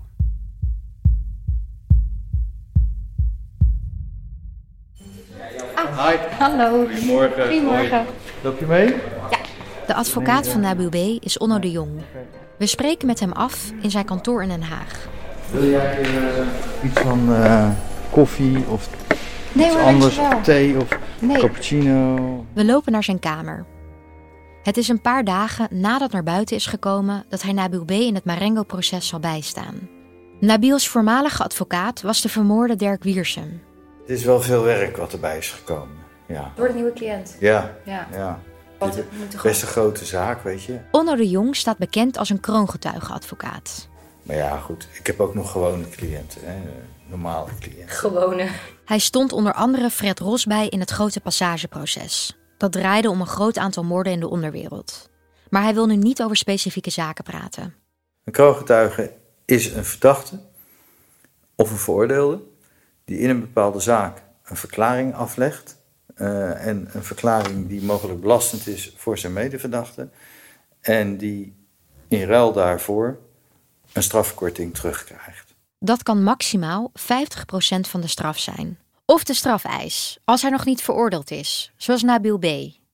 Ah, 5.76 6.10
Hi. 6.10 6.16
Hallo. 6.40 6.86
Goedemorgen. 6.86 7.44
Goedemorgen. 7.48 8.06
Loop 8.42 8.60
je 8.60 8.66
mee? 8.66 8.96
De 9.88 9.94
advocaat 9.94 10.48
van 10.48 10.62
Nabil 10.62 10.90
B. 10.90 11.24
is 11.24 11.38
Onno 11.38 11.60
de 11.60 11.72
Jong. 11.72 11.92
We 12.58 12.66
spreken 12.66 13.08
met 13.08 13.20
hem 13.20 13.32
af 13.32 13.72
in 13.82 13.92
zijn 13.92 14.06
kantoor 14.06 14.44
in 14.44 14.50
Den 14.50 14.62
Haag. 14.62 15.08
Wil 15.52 15.70
jij 15.70 16.02
eh, 16.02 16.10
iets 16.84 17.02
van 17.02 17.34
eh, 17.34 17.70
koffie 18.10 18.66
of 18.68 18.90
Nee 19.58 19.66
iets 19.66 19.76
hoor, 19.76 19.86
anders? 19.86 20.20
thee 20.44 20.78
of 20.78 21.00
Nee. 21.20 21.40
cappuccino? 21.40 22.46
We 22.54 22.66
lopen 22.66 22.92
naar 22.92 23.04
zijn 23.04 23.20
kamer. 23.20 23.66
Het 24.64 24.78
is 24.78 24.88
een 24.88 25.02
paar 25.02 25.24
dagen 25.24 25.68
nadat 25.72 26.12
naar 26.12 26.24
buiten 26.24 26.56
is 26.56 26.66
gekomen 26.66 27.26
dat 27.30 27.42
hij 27.42 27.54
Nabil 27.54 27.86
B. 27.86 27.92
in 27.92 28.16
het 28.16 28.26
Marengo-proces 28.26 29.08
zal 29.08 29.20
bijstaan. 29.20 29.90
Nabil's 30.40 30.88
voormalige 30.88 31.44
advocaat 31.44 32.02
was 32.02 32.22
de 32.22 32.30
vermoorde 32.30 32.76
Dirk 32.76 33.04
Wiersum. 33.04 33.62
Het 34.02 34.10
is 34.18 34.24
wel 34.24 34.42
veel 34.42 34.64
werk 34.64 34.98
wat 34.98 35.14
erbij 35.14 35.38
is 35.38 35.50
gekomen. 35.52 35.96
Ja. 36.28 36.52
Door 36.56 36.68
de 36.68 36.74
nieuwe 36.74 36.94
cliënt. 36.94 37.36
Ja. 37.40 37.78
Ja. 37.86 38.40
Wat 38.78 38.98
is 38.98 39.04
best 39.42 39.62
een 39.62 39.68
grote 39.68 40.06
zaak, 40.06 40.44
weet 40.44 40.64
je. 40.64 40.80
Onno 40.92 41.16
de 41.16 41.30
Jong 41.30 41.56
staat 41.56 41.78
bekend 41.78 42.18
als 42.18 42.30
een 42.30 42.40
kroongetuigenadvocaat. 42.40 43.88
Maar 44.24 44.36
ja, 44.36 44.58
goed. 44.58 44.88
Ik 44.94 45.08
heb 45.08 45.20
ook 45.20 45.34
nog 45.34 45.52
gewone 45.52 45.90
cliënten. 45.90 46.42
Hè. 46.44 46.54
Normale 47.10 47.50
cliënten. 47.60 47.90
Gewone. 47.90 48.50
Hij 48.86 49.00
stond 49.00 49.32
onder 49.32 49.54
andere 49.54 49.90
Fred 49.90 50.20
Ros 50.20 50.46
bij 50.46 50.68
in 50.68 50.80
het 50.80 50.90
grote 50.90 51.20
passageproces. 51.20 52.38
Dat 52.58 52.72
draaide 52.72 53.10
om 53.10 53.20
een 53.22 53.28
groot 53.28 53.58
aantal 53.58 53.84
moorden 53.84 54.14
in 54.14 54.20
de 54.20 54.28
onderwereld. 54.28 55.10
Maar 55.50 55.64
hij 55.64 55.74
wil 55.74 55.86
nu 55.86 55.96
niet 55.96 56.24
over 56.24 56.36
specifieke 56.38 56.90
zaken 56.90 57.24
praten. 57.24 57.74
Een 58.24 58.34
kroongetuige 58.34 59.14
is 59.46 59.74
een 59.74 59.86
verdachte 59.86 60.40
of 61.56 61.72
een 61.72 61.78
veroordeelde 61.78 62.42
die 63.06 63.20
in 63.20 63.30
een 63.30 63.40
bepaalde 63.40 63.80
zaak 63.80 64.24
een 64.44 64.56
verklaring 64.56 65.16
aflegt. 65.16 65.76
eh, 66.16 66.68
en 66.68 66.90
een 66.92 67.04
verklaring 67.04 67.68
die 67.68 67.82
mogelijk 67.82 68.22
belastend 68.22 68.68
is 68.68 68.94
voor 68.96 69.18
zijn 69.18 69.34
medeverdachte. 69.34 70.10
En 70.82 71.18
die 71.18 71.66
in 72.08 72.28
ruil 72.28 72.54
daarvoor 72.54 73.20
een 73.94 74.04
strafkorting 74.04 74.74
terugkrijgt. 74.74 75.47
Dat 75.80 76.04
kan 76.04 76.24
maximaal 76.24 76.92
50% 77.00 77.02
van 77.80 78.02
de 78.02 78.08
straf 78.08 78.40
zijn. 78.40 78.78
Of 79.06 79.24
de 79.24 79.34
strafeis, 79.34 80.20
als 80.24 80.42
hij 80.42 80.52
nog 80.52 80.66
niet 80.66 80.82
veroordeeld 80.82 81.32
is, 81.32 81.72
zoals 81.78 82.04
Nabil 82.04 82.38
B. 82.38 82.46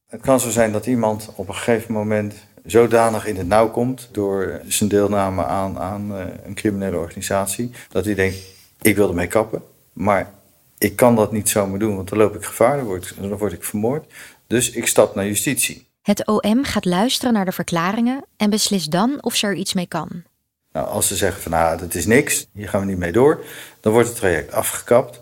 Het 0.07 0.21
kan 0.21 0.39
zo 0.39 0.49
zijn 0.49 0.71
dat 0.71 0.85
iemand 0.85 1.29
op 1.35 1.47
een 1.47 1.55
gegeven 1.55 1.93
moment 1.93 2.33
zodanig 2.65 3.25
in 3.25 3.35
het 3.35 3.47
nauw 3.47 3.69
komt 3.69 4.09
door 4.11 4.61
zijn 4.67 4.89
deelname 4.89 5.45
aan, 5.45 5.79
aan 5.79 6.15
eh, 6.15 6.25
een 6.45 6.53
criminele 6.53 6.97
organisatie, 6.97 7.71
dat 7.89 8.05
hij 8.05 8.13
denkt, 8.13 8.37
ik 8.81 8.95
wil 8.95 9.07
ermee 9.07 9.27
kappen, 9.27 9.63
maar 9.93 10.33
ik 10.77 10.95
kan 10.95 11.15
dat 11.15 11.31
niet 11.31 11.49
zomaar 11.49 11.79
doen, 11.79 11.95
want 11.95 12.09
dan 12.09 12.17
loop 12.17 12.35
ik 12.35 12.45
gevaar, 12.45 12.77
dan 12.77 12.85
word, 12.85 13.15
dan 13.19 13.37
word 13.37 13.53
ik 13.53 13.63
vermoord. 13.63 14.13
Dus 14.47 14.71
ik 14.71 14.87
stap 14.87 15.15
naar 15.15 15.25
justitie. 15.25 15.87
Het 16.01 16.27
OM 16.27 16.63
gaat 16.63 16.85
luisteren 16.85 17.33
naar 17.33 17.45
de 17.45 17.51
verklaringen 17.51 18.25
en 18.37 18.49
beslist 18.49 18.91
dan 18.91 19.23
of 19.23 19.35
ze 19.35 19.47
er 19.47 19.55
iets 19.55 19.73
mee 19.73 19.87
kan. 19.87 20.23
Nou, 20.73 20.87
als 20.87 21.07
ze 21.07 21.15
zeggen 21.15 21.41
van 21.41 21.51
nou, 21.51 21.77
dat 21.77 21.93
is 21.93 22.05
niks, 22.05 22.47
hier 22.53 22.69
gaan 22.69 22.79
we 22.79 22.85
niet 22.85 22.97
mee 22.97 23.11
door, 23.11 23.43
dan 23.79 23.93
wordt 23.93 24.07
het 24.07 24.17
traject 24.17 24.51
afgekapt. 24.51 25.21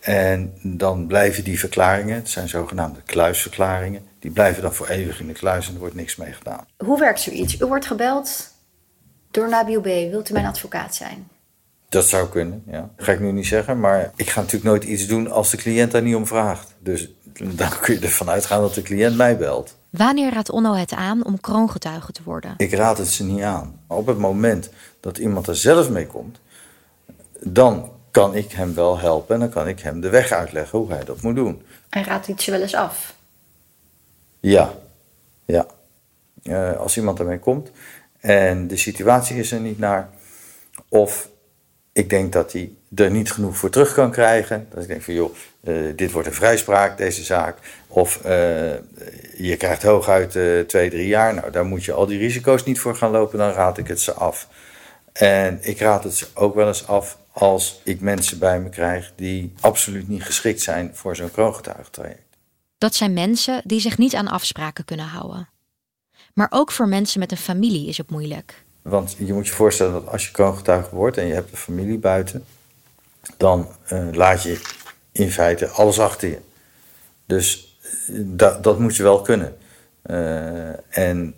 En 0.00 0.54
dan 0.62 1.06
blijven 1.06 1.44
die 1.44 1.58
verklaringen, 1.58 2.14
het 2.14 2.28
zijn 2.28 2.48
zogenaamde 2.48 3.00
kluisverklaringen, 3.04 4.02
die 4.18 4.30
blijven 4.30 4.62
dan 4.62 4.74
voor 4.74 4.88
eeuwig 4.88 5.20
in 5.20 5.26
de 5.26 5.32
kluis 5.32 5.68
en 5.68 5.74
er 5.74 5.78
wordt 5.78 5.94
niks 5.94 6.16
mee 6.16 6.32
gedaan. 6.32 6.66
Hoe 6.76 6.98
werkt 6.98 7.20
zoiets? 7.20 7.60
U 7.60 7.66
wordt 7.66 7.86
gebeld 7.86 8.50
door 9.30 9.48
Nabil 9.48 9.80
B. 9.80 9.84
Wilt 9.84 10.30
u 10.30 10.32
mijn 10.32 10.46
advocaat 10.46 10.94
zijn? 10.94 11.28
Dat 11.88 12.08
zou 12.08 12.28
kunnen, 12.28 12.62
ja. 12.66 12.90
Dat 12.96 13.06
ga 13.06 13.12
ik 13.12 13.20
nu 13.20 13.32
niet 13.32 13.46
zeggen, 13.46 13.80
maar 13.80 14.12
ik 14.16 14.30
ga 14.30 14.40
natuurlijk 14.40 14.70
nooit 14.70 14.84
iets 14.84 15.06
doen 15.06 15.30
als 15.30 15.50
de 15.50 15.56
cliënt 15.56 15.92
daar 15.92 16.02
niet 16.02 16.14
om 16.14 16.26
vraagt. 16.26 16.74
Dus 16.78 17.08
dan 17.38 17.70
kun 17.80 17.94
je 17.94 18.00
ervan 18.00 18.30
uitgaan 18.30 18.60
dat 18.60 18.74
de 18.74 18.82
cliënt 18.82 19.16
mij 19.16 19.36
belt. 19.36 19.76
Wanneer 19.96 20.32
raadt 20.32 20.50
Onno 20.50 20.74
het 20.74 20.92
aan 20.92 21.24
om 21.24 21.40
kroongetuige 21.40 22.12
te 22.12 22.22
worden? 22.24 22.54
Ik 22.56 22.72
raad 22.72 22.98
het 22.98 23.08
ze 23.08 23.24
niet 23.24 23.42
aan. 23.42 23.80
Maar 23.88 23.98
op 23.98 24.06
het 24.06 24.18
moment 24.18 24.70
dat 25.00 25.18
iemand 25.18 25.46
er 25.46 25.56
zelf 25.56 25.90
mee 25.90 26.06
komt, 26.06 26.40
dan 27.40 27.90
kan 28.10 28.34
ik 28.34 28.52
hem 28.52 28.74
wel 28.74 28.98
helpen 28.98 29.34
en 29.34 29.40
dan 29.40 29.50
kan 29.50 29.68
ik 29.68 29.80
hem 29.80 30.00
de 30.00 30.08
weg 30.08 30.30
uitleggen 30.30 30.78
hoe 30.78 30.92
hij 30.92 31.04
dat 31.04 31.22
moet 31.22 31.34
doen. 31.34 31.62
En 31.88 32.04
raadt 32.04 32.44
je 32.44 32.50
wel 32.50 32.60
eens 32.60 32.74
af? 32.74 33.14
Ja, 34.40 34.74
ja. 35.44 35.66
Eh, 36.42 36.76
als 36.76 36.96
iemand 36.96 37.18
ermee 37.18 37.38
komt 37.38 37.70
en 38.20 38.66
de 38.66 38.76
situatie 38.76 39.36
is 39.36 39.52
er 39.52 39.60
niet 39.60 39.78
naar, 39.78 40.08
of 40.88 41.28
ik 41.96 42.10
denk 42.10 42.32
dat 42.32 42.52
hij 42.52 42.70
er 42.94 43.10
niet 43.10 43.32
genoeg 43.32 43.56
voor 43.56 43.70
terug 43.70 43.94
kan 43.94 44.10
krijgen, 44.10 44.66
dat 44.70 44.82
ik 44.82 44.88
denk 44.88 45.02
van 45.02 45.14
joh, 45.14 45.34
eh, 45.60 45.74
dit 45.96 46.12
wordt 46.12 46.28
een 46.28 46.34
vrijspraak, 46.34 46.96
deze 46.98 47.24
zaak, 47.24 47.58
of 47.86 48.24
eh, 48.24 48.72
je 49.36 49.56
krijgt 49.58 49.82
hooguit 49.82 50.36
eh, 50.36 50.60
twee, 50.60 50.90
drie 50.90 51.06
jaar, 51.06 51.34
nou 51.34 51.50
daar 51.50 51.64
moet 51.64 51.84
je 51.84 51.92
al 51.92 52.06
die 52.06 52.18
risico's 52.18 52.64
niet 52.64 52.80
voor 52.80 52.96
gaan 52.96 53.10
lopen, 53.10 53.38
dan 53.38 53.50
raad 53.50 53.78
ik 53.78 53.88
het 53.88 54.00
ze 54.00 54.12
af. 54.12 54.48
En 55.12 55.58
ik 55.62 55.78
raad 55.78 56.04
het 56.04 56.14
ze 56.14 56.26
ook 56.34 56.54
wel 56.54 56.66
eens 56.66 56.86
af 56.86 57.18
als 57.32 57.80
ik 57.84 58.00
mensen 58.00 58.38
bij 58.38 58.60
me 58.60 58.68
krijg 58.68 59.12
die 59.14 59.52
absoluut 59.60 60.08
niet 60.08 60.24
geschikt 60.24 60.62
zijn 60.62 60.90
voor 60.94 61.16
zo'n 61.16 61.30
kroongetuigentraject. 61.30 62.36
Dat 62.78 62.94
zijn 62.94 63.12
mensen 63.12 63.62
die 63.64 63.80
zich 63.80 63.98
niet 63.98 64.14
aan 64.14 64.28
afspraken 64.28 64.84
kunnen 64.84 65.06
houden. 65.06 65.48
Maar 66.34 66.48
ook 66.50 66.72
voor 66.72 66.88
mensen 66.88 67.20
met 67.20 67.30
een 67.30 67.36
familie 67.36 67.88
is 67.88 67.98
het 67.98 68.10
moeilijk. 68.10 68.65
Want 68.88 69.16
je 69.18 69.32
moet 69.32 69.46
je 69.46 69.52
voorstellen 69.52 69.92
dat 69.92 70.08
als 70.08 70.26
je 70.26 70.32
kroongetuige 70.32 70.94
wordt 70.94 71.16
en 71.16 71.26
je 71.26 71.34
hebt 71.34 71.50
een 71.50 71.56
familie 71.56 71.98
buiten, 71.98 72.44
dan 73.36 73.68
eh, 73.86 74.08
laat 74.12 74.42
je 74.42 74.60
in 75.12 75.30
feite 75.30 75.68
alles 75.68 76.00
achter 76.00 76.28
je. 76.28 76.38
Dus 77.26 77.78
eh, 78.08 78.14
dat, 78.24 78.62
dat 78.62 78.78
moet 78.78 78.96
je 78.96 79.02
wel 79.02 79.22
kunnen. 79.22 79.56
Eh, 80.02 80.98
en 80.98 81.34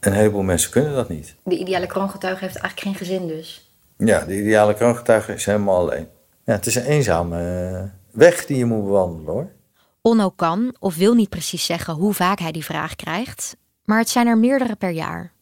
een 0.00 0.12
heleboel 0.12 0.42
mensen 0.42 0.70
kunnen 0.70 0.94
dat 0.94 1.08
niet. 1.08 1.34
De 1.42 1.58
ideale 1.58 1.86
kroongetuige 1.86 2.44
heeft 2.44 2.56
eigenlijk 2.56 2.80
geen 2.80 3.06
gezin 3.06 3.28
dus. 3.28 3.72
Ja, 3.96 4.24
de 4.24 4.38
ideale 4.38 4.74
kroongetuige 4.74 5.34
is 5.34 5.44
helemaal 5.44 5.78
alleen. 5.78 6.08
Ja, 6.44 6.52
het 6.52 6.66
is 6.66 6.74
een 6.74 6.84
eenzame 6.84 7.90
weg 8.10 8.46
die 8.46 8.56
je 8.56 8.64
moet 8.64 8.84
bewandelen 8.84 9.32
hoor. 9.32 9.50
Onno 10.02 10.30
kan 10.30 10.74
of 10.78 10.96
wil 10.96 11.14
niet 11.14 11.28
precies 11.28 11.64
zeggen 11.64 11.94
hoe 11.94 12.14
vaak 12.14 12.38
hij 12.38 12.52
die 12.52 12.64
vraag 12.64 12.96
krijgt, 12.96 13.56
maar 13.84 13.98
het 13.98 14.08
zijn 14.08 14.26
er 14.26 14.38
meerdere 14.38 14.76
per 14.76 14.90
jaar. 14.90 15.36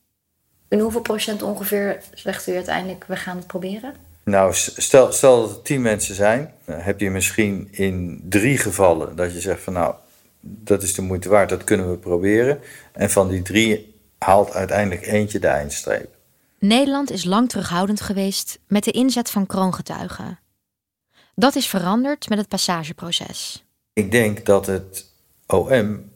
En 0.69 0.79
hoeveel 0.79 1.01
procent 1.01 1.43
ongeveer 1.43 2.03
zegt 2.15 2.47
u 2.47 2.55
uiteindelijk, 2.55 3.05
we 3.09 3.17
gaan 3.17 3.37
het 3.37 3.47
proberen? 3.47 3.95
Nou, 4.25 4.55
stel, 4.55 5.13
stel 5.13 5.41
dat 5.41 5.57
er 5.57 5.63
tien 5.63 5.83
mensen 5.83 6.15
zijn, 6.15 6.53
dan 6.65 6.79
heb 6.79 7.01
je 7.01 7.11
misschien 7.11 7.69
in 7.71 8.21
drie 8.29 8.59
gevallen 8.59 9.17
dat 9.17 9.33
je 9.33 9.41
zegt 9.41 9.63
van 9.63 9.73
nou, 9.73 9.95
dat 10.41 10.83
is 10.83 10.95
de 10.95 11.03
moeite 11.03 11.29
waard, 11.29 11.49
dat 11.49 11.65
kunnen 11.65 11.91
we 11.91 11.97
proberen. 11.97 12.61
En 12.93 13.11
van 13.11 13.29
die 13.29 13.43
drie 13.43 13.95
haalt 14.19 14.53
uiteindelijk 14.53 15.07
eentje 15.07 15.39
de 15.39 15.47
eindstreep. 15.47 16.15
Nederland 16.59 17.11
is 17.11 17.25
lang 17.25 17.49
terughoudend 17.49 18.01
geweest 18.01 18.59
met 18.67 18.85
de 18.85 18.91
inzet 18.91 19.31
van 19.31 19.47
kroongetuigen. 19.47 20.39
Dat 21.35 21.55
is 21.55 21.67
veranderd 21.67 22.29
met 22.29 22.39
het 22.39 22.49
passageproces. 22.49 23.65
Ik 23.93 24.11
denk 24.11 24.47
dat 24.47 24.67
het 24.67 25.07
OM 25.47 26.11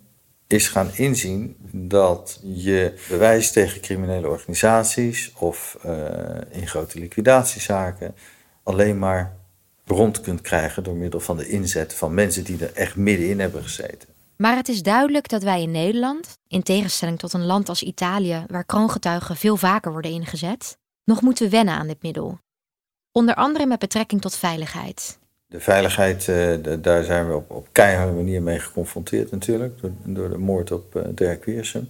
is 0.53 0.69
gaan 0.69 0.91
inzien 0.95 1.57
dat 1.73 2.41
je 2.43 2.95
bewijs 3.09 3.53
tegen 3.53 3.81
criminele 3.81 4.29
organisaties 4.29 5.33
of 5.39 5.79
eh, 5.83 6.61
in 6.61 6.69
grote 6.69 6.99
liquidatiezaken 6.99 8.15
alleen 8.63 8.99
maar 8.99 9.37
rond 9.87 10.21
kunt 10.21 10.41
krijgen 10.41 10.85
door 10.85 10.95
middel 10.95 11.21
van 11.21 11.37
de 11.37 11.49
inzet 11.49 11.95
van 11.95 12.15
mensen 12.15 12.45
die 12.45 12.65
er 12.65 12.73
echt 12.73 12.97
middenin 12.97 13.41
hebben 13.41 13.63
gezeten. 13.63 14.09
Maar 14.37 14.57
het 14.57 14.69
is 14.69 14.83
duidelijk 14.83 15.29
dat 15.29 15.43
wij 15.43 15.63
in 15.63 15.71
Nederland, 15.71 16.39
in 16.49 16.63
tegenstelling 16.63 17.19
tot 17.19 17.33
een 17.33 17.47
land 17.47 17.69
als 17.69 17.83
Italië, 17.83 18.45
waar 18.47 18.65
kroongetuigen 18.65 19.37
veel 19.37 19.57
vaker 19.57 19.93
worden 19.93 20.11
ingezet, 20.11 20.79
nog 21.05 21.21
moeten 21.23 21.51
wennen 21.51 21.75
aan 21.75 21.87
dit 21.87 22.03
middel. 22.03 22.39
Onder 23.13 23.35
andere 23.35 23.67
met 23.67 23.79
betrekking 23.79 24.21
tot 24.21 24.37
veiligheid. 24.37 25.20
De 25.51 25.61
veiligheid, 25.61 26.29
eh, 26.29 26.49
daar 26.79 27.05
zijn 27.05 27.29
we 27.29 27.35
op, 27.35 27.51
op 27.51 27.69
keiharde 27.73 28.13
manier 28.13 28.43
mee 28.43 28.59
geconfronteerd 28.59 29.31
natuurlijk, 29.31 29.81
door, 29.81 29.91
door 30.05 30.31
de 30.31 30.39
moord 30.39 30.73
op 30.73 30.97
eh, 30.97 31.03
Dirk 31.09 31.45
Wiersum. 31.45 31.89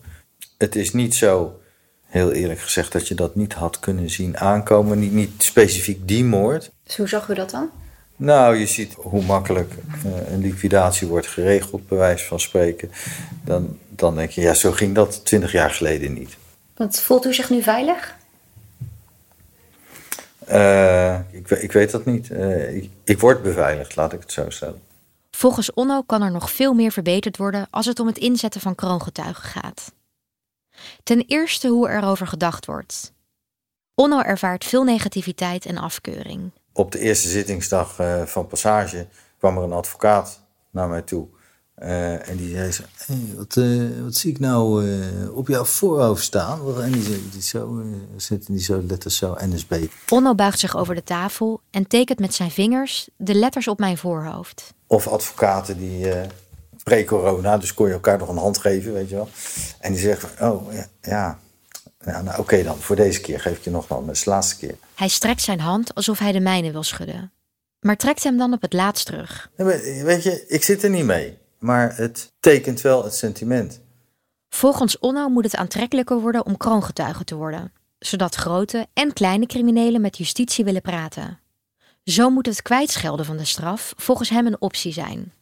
Het 0.58 0.76
is 0.76 0.92
niet 0.92 1.14
zo, 1.14 1.60
heel 2.04 2.32
eerlijk 2.32 2.60
gezegd, 2.60 2.92
dat 2.92 3.08
je 3.08 3.14
dat 3.14 3.34
niet 3.34 3.52
had 3.52 3.80
kunnen 3.80 4.10
zien 4.10 4.38
aankomen, 4.38 4.98
niet, 4.98 5.12
niet 5.12 5.30
specifiek 5.42 6.08
die 6.08 6.24
moord. 6.24 6.70
Dus 6.84 6.96
hoe 6.96 7.08
zag 7.08 7.28
u 7.28 7.34
dat 7.34 7.50
dan? 7.50 7.70
Nou, 8.16 8.56
je 8.56 8.66
ziet 8.66 8.94
hoe 8.94 9.22
makkelijk 9.22 9.72
eh, 10.04 10.32
een 10.32 10.40
liquidatie 10.40 11.06
wordt 11.06 11.26
geregeld, 11.26 11.88
bij 11.88 11.98
wijze 11.98 12.24
van 12.24 12.40
spreken. 12.40 12.90
Dan, 13.44 13.78
dan 13.88 14.14
denk 14.14 14.30
je, 14.30 14.40
ja, 14.40 14.54
zo 14.54 14.72
ging 14.72 14.94
dat 14.94 15.24
twintig 15.24 15.52
jaar 15.52 15.70
geleden 15.70 16.12
niet. 16.12 16.36
Want 16.76 17.00
voelt 17.00 17.26
u 17.26 17.34
zich 17.34 17.50
nu 17.50 17.62
veilig? 17.62 18.18
Eh, 20.50 21.18
ik, 21.30 21.50
ik 21.50 21.72
weet 21.72 21.90
dat 21.90 22.04
niet. 22.04 22.30
Eh, 22.30 22.76
ik, 22.76 22.90
ik 23.04 23.20
word 23.20 23.42
beveiligd, 23.42 23.96
laat 23.96 24.12
ik 24.12 24.20
het 24.20 24.32
zo 24.32 24.50
stellen. 24.50 24.82
Volgens 25.30 25.72
Onno 25.72 26.02
kan 26.02 26.22
er 26.22 26.30
nog 26.30 26.50
veel 26.50 26.72
meer 26.72 26.92
verbeterd 26.92 27.36
worden 27.36 27.66
als 27.70 27.86
het 27.86 28.00
om 28.00 28.06
het 28.06 28.18
inzetten 28.18 28.60
van 28.60 28.74
kroongetuigen 28.74 29.42
gaat. 29.44 29.92
Ten 31.02 31.24
eerste 31.26 31.68
hoe 31.68 31.88
er 31.88 32.04
over 32.04 32.26
gedacht 32.26 32.66
wordt. 32.66 33.12
Onno 33.94 34.20
ervaart 34.20 34.64
veel 34.64 34.84
negativiteit 34.84 35.66
en 35.66 35.78
afkeuring. 35.78 36.50
Op 36.72 36.92
de 36.92 36.98
eerste 36.98 37.28
zittingsdag 37.28 37.98
eh, 37.98 38.22
van 38.22 38.46
Passage 38.46 39.06
kwam 39.38 39.56
er 39.56 39.62
een 39.62 39.72
advocaat 39.72 40.42
naar 40.70 40.88
mij 40.88 41.02
toe. 41.02 41.28
Eh, 41.80 42.28
en 42.28 42.36
die 42.36 42.54
zei 42.56 42.72
zo, 42.72 42.82
hey, 43.06 43.16
wat, 43.36 43.56
eh, 43.56 44.02
wat 44.02 44.14
zie 44.14 44.30
ik 44.30 44.38
nou 44.38 44.90
eh, 44.90 45.36
op 45.36 45.48
jouw 45.48 45.64
voorhoofd 45.64 46.24
staan? 46.24 46.82
En 46.82 46.92
die, 46.92 47.02
zo- 47.02 47.20
die 47.32 47.42
zo, 47.42 47.82
die 48.46 48.60
zo 48.60 48.82
letters 48.88 49.16
zo, 49.16 49.36
NSB. 49.38 49.86
Onno 50.08 50.34
buigt 50.34 50.58
zich 50.58 50.76
over 50.76 50.94
de 50.94 51.02
tafel 51.02 51.60
en 51.70 51.86
tekent 51.86 52.18
met 52.18 52.34
zijn 52.34 52.50
vingers 52.50 53.08
de 53.16 53.34
letters 53.34 53.68
op 53.68 53.78
mijn 53.78 53.98
voorhoofd. 53.98 54.74
Of 54.86 55.08
advocaten 55.08 55.78
die 55.78 56.06
pre-corona, 56.82 57.58
dus 57.58 57.74
kon 57.74 57.86
je 57.86 57.92
elkaar 57.92 58.18
nog 58.18 58.28
een 58.28 58.36
hand 58.36 58.58
geven, 58.58 58.92
weet 58.92 59.08
je 59.08 59.14
wel. 59.14 59.28
En 59.80 59.92
die 59.92 60.14
van, 60.16 60.48
oh 60.50 60.72
ja, 60.72 60.86
ja. 61.00 61.38
Ja, 62.04 62.22
nou 62.22 62.38
oké 62.38 62.62
dan, 62.62 62.76
voor 62.78 62.96
deze 62.96 63.20
keer 63.20 63.40
geef 63.40 63.56
ik 63.56 63.64
je 63.64 63.70
nog 63.70 63.88
wel, 63.88 63.98
maar 63.98 64.08
het 64.08 64.16
is 64.16 64.22
de 64.24 64.30
laatste 64.30 64.56
keer. 64.56 64.74
Hij 64.94 65.08
strekt 65.08 65.42
zijn 65.42 65.60
hand 65.60 65.94
alsof 65.94 66.18
hij 66.18 66.32
de 66.32 66.40
mijne 66.40 66.72
wil 66.72 66.82
schudden. 66.82 67.32
Maar 67.80 67.96
trekt 67.96 68.22
hem 68.22 68.36
dan 68.38 68.52
op 68.52 68.62
het 68.62 68.72
laatst 68.72 69.06
terug. 69.06 69.50
Ja, 69.56 69.64
weet 70.04 70.22
je, 70.22 70.44
ik 70.48 70.62
zit 70.64 70.82
er 70.82 70.90
niet 70.90 71.04
mee, 71.04 71.38
maar 71.60 71.96
het 71.96 72.32
tekent 72.40 72.80
wel 72.80 73.04
het 73.04 73.14
sentiment. 73.14 73.80
Volgens 74.48 74.98
Onno 74.98 75.28
moet 75.28 75.44
het 75.44 75.56
aantrekkelijker 75.56 76.20
worden 76.20 76.46
om 76.46 76.56
kroongetuige 76.56 77.24
te 77.24 77.34
worden, 77.34 77.72
zodat 77.98 78.34
grote 78.34 78.86
en 78.92 79.12
kleine 79.12 79.46
criminelen 79.46 80.00
met 80.00 80.16
justitie 80.16 80.64
willen 80.64 80.82
praten. 80.82 81.38
Zo 82.04 82.30
moet 82.30 82.46
het 82.46 82.62
kwijtschelden 82.62 83.26
van 83.26 83.36
de 83.36 83.44
straf 83.44 83.92
volgens 83.96 84.28
hem 84.28 84.46
een 84.46 84.60
optie 84.60 84.92
zijn. 84.92 85.32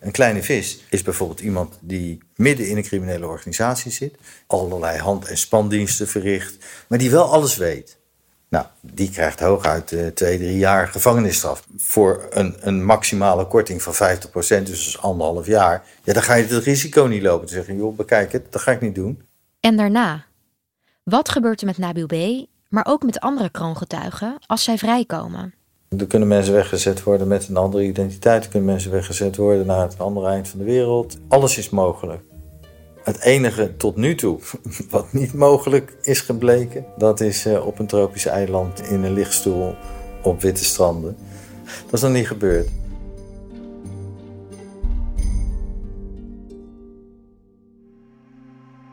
Een 0.00 0.12
kleine 0.12 0.42
vis 0.42 0.78
is 0.90 1.02
bijvoorbeeld 1.02 1.40
iemand 1.40 1.78
die 1.80 2.18
midden 2.36 2.68
in 2.68 2.76
een 2.76 2.82
criminele 2.82 3.26
organisatie 3.26 3.92
zit, 3.92 4.14
allerlei 4.46 4.98
hand- 4.98 5.26
en 5.26 5.38
spandiensten 5.38 6.08
verricht, 6.08 6.56
maar 6.88 6.98
die 6.98 7.10
wel 7.10 7.32
alles 7.32 7.56
weet. 7.56 7.98
Nou, 8.50 8.64
die 8.80 9.10
krijgt 9.10 9.40
hooguit 9.40 9.92
eh, 9.92 10.06
twee, 10.06 10.38
drie 10.38 10.58
jaar 10.58 10.88
gevangenisstraf. 10.88 11.66
Voor 11.76 12.26
een, 12.30 12.56
een 12.60 12.84
maximale 12.84 13.46
korting 13.46 13.82
van 13.82 13.94
50%, 13.94 13.96
dus 14.32 14.48
dat 14.48 14.68
is 14.68 14.98
anderhalf 15.00 15.46
jaar. 15.46 15.84
Ja, 16.04 16.12
dan 16.12 16.22
ga 16.22 16.34
je 16.34 16.46
het 16.46 16.64
risico 16.64 17.04
niet 17.04 17.22
lopen 17.22 17.46
te 17.46 17.52
zeggen, 17.52 17.76
joh, 17.76 17.96
bekijk 17.96 18.32
het, 18.32 18.52
dat 18.52 18.62
ga 18.62 18.72
ik 18.72 18.80
niet 18.80 18.94
doen. 18.94 19.22
En 19.60 19.76
daarna? 19.76 20.24
Wat 21.02 21.28
gebeurt 21.28 21.60
er 21.60 21.66
met 21.66 21.78
Nabil 21.78 22.06
B., 22.06 22.46
maar 22.68 22.86
ook 22.88 23.02
met 23.02 23.20
andere 23.20 23.50
kroongetuigen 23.50 24.38
als 24.46 24.64
zij 24.64 24.78
vrijkomen? 24.78 25.54
Er 25.98 26.06
kunnen 26.06 26.28
mensen 26.28 26.54
weggezet 26.54 27.02
worden 27.02 27.28
met 27.28 27.48
een 27.48 27.56
andere 27.56 27.84
identiteit. 27.84 28.44
Er 28.44 28.50
kunnen 28.50 28.68
mensen 28.68 28.90
weggezet 28.90 29.36
worden 29.36 29.66
naar 29.66 29.82
het 29.82 29.98
andere 29.98 30.26
eind 30.26 30.48
van 30.48 30.58
de 30.58 30.64
wereld. 30.64 31.18
Alles 31.28 31.58
is 31.58 31.70
mogelijk. 31.70 32.22
Het 33.04 33.20
enige 33.20 33.76
tot 33.76 33.96
nu 33.96 34.14
toe 34.14 34.40
wat 34.90 35.12
niet 35.12 35.34
mogelijk 35.34 35.96
is 36.02 36.20
gebleken, 36.20 36.84
dat 36.96 37.20
is 37.20 37.46
eh, 37.46 37.66
op 37.66 37.78
een 37.78 37.86
tropisch 37.86 38.26
eiland 38.26 38.82
in 38.82 39.04
een 39.04 39.12
lichtstoel 39.12 39.74
op 40.22 40.40
witte 40.40 40.64
stranden. 40.64 41.16
Dat 41.84 41.92
is 41.92 42.00
nog 42.00 42.12
niet 42.12 42.26
gebeurd. 42.26 42.68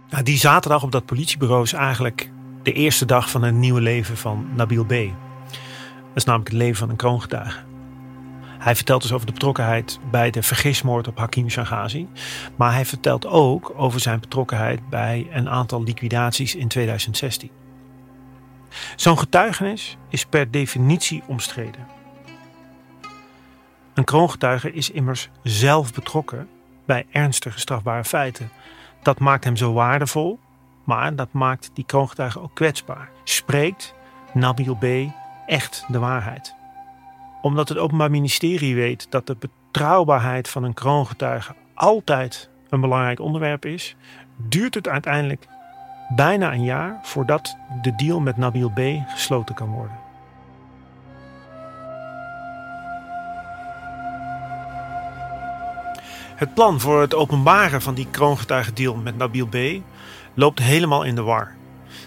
Nou, 0.10 0.24
die 0.24 0.38
zaterdag 0.38 0.84
op 0.84 0.92
dat 0.92 1.06
politiebureau 1.06 1.64
is 1.64 1.74
eigenlijk 1.74 2.30
de 2.64 2.74
eerste 2.74 3.06
dag 3.06 3.30
van 3.30 3.44
een 3.44 3.60
nieuwe 3.60 3.82
leven 3.82 4.18
van 4.18 4.48
Nabil 4.56 4.86
B. 4.86 4.90
Dat 4.90 6.16
is 6.16 6.24
namelijk 6.24 6.52
het 6.52 6.62
leven 6.62 6.76
van 6.78 6.90
een 6.90 6.96
kroongetuige. 6.96 7.67
Hij 8.60 8.76
vertelt 8.76 9.02
dus 9.02 9.14
over 9.14 9.26
de 9.26 9.34
betrokkenheid 9.34 10.00
bij 10.12 10.30
de 10.30 10.44
vergismoord 10.44 11.08
op 11.08 11.18
Hakim 11.18 11.50
Shangazi. 11.50 12.08
Maar 12.56 12.74
hij 12.74 12.86
vertelt 12.86 13.26
ook 13.26 13.74
over 13.76 14.00
zijn 14.00 14.20
betrokkenheid 14.20 14.90
bij 14.90 15.28
een 15.32 15.50
aantal 15.50 15.84
liquidaties 15.84 16.56
in 16.56 16.68
2016. 16.68 17.50
Zo'n 18.96 19.18
getuigenis 19.18 19.98
is 20.10 20.26
per 20.26 20.52
definitie 20.52 21.24
omstreden. 21.28 21.88
Een 23.94 24.04
kroongetuige 24.04 24.74
is 24.74 24.92
immers 24.92 25.30
zelf 25.44 25.94
betrokken 25.94 26.50
bij 26.86 27.06
ernstige 27.12 27.60
strafbare 27.60 28.04
feiten. 28.04 28.50
Dat 29.02 29.20
maakt 29.20 29.44
hem 29.44 29.56
zo 29.56 29.74
waardevol, 29.74 30.40
maar 30.84 31.16
dat 31.16 31.32
maakt 31.32 31.70
die 31.74 31.86
kroongetuige 31.86 32.42
ook 32.42 32.56
kwetsbaar. 32.56 33.10
Spreekt 33.24 33.94
Nabil 34.34 34.76
B. 34.76 34.86
echt 35.48 35.86
de 35.88 36.00
waarheid? 36.00 36.57
Omdat 37.42 37.70
het 37.70 37.78
Openbaar 37.78 38.12
Ministerie 38.12 38.76
weet 38.76 39.12
dat 39.12 39.28
de 39.28 39.38
betrouwbaarheid 39.40 40.50
van 40.50 40.64
een 40.64 40.74
kroongetuige 40.74 41.56
altijd 41.74 42.50
een 42.70 42.82
belangrijk 42.82 43.20
onderwerp 43.20 43.66
is, 43.66 43.96
duurt 44.38 44.74
het 44.74 44.88
uiteindelijk 44.88 45.48
bijna 46.16 46.54
een 46.54 46.64
jaar 46.64 47.00
voordat 47.02 47.58
de 47.82 47.96
deal 47.96 48.20
met 48.20 48.38
Nabil 48.38 48.70
B. 48.70 48.80
gesloten 49.08 49.56
kan 49.56 49.70
worden. 49.70 50.06
Het 56.36 56.54
plan 56.54 56.80
voor 56.80 57.02
het 57.02 57.16
openbaren 57.16 57.82
van 57.82 57.94
die 57.94 58.08
kroongetuigendeal 58.12 58.96
met 58.96 59.18
Nabil 59.18 59.48
B. 59.48 59.58
loopt 60.34 60.60
helemaal 60.60 61.04
in 61.04 61.16
de 61.16 61.22
war. 61.22 61.56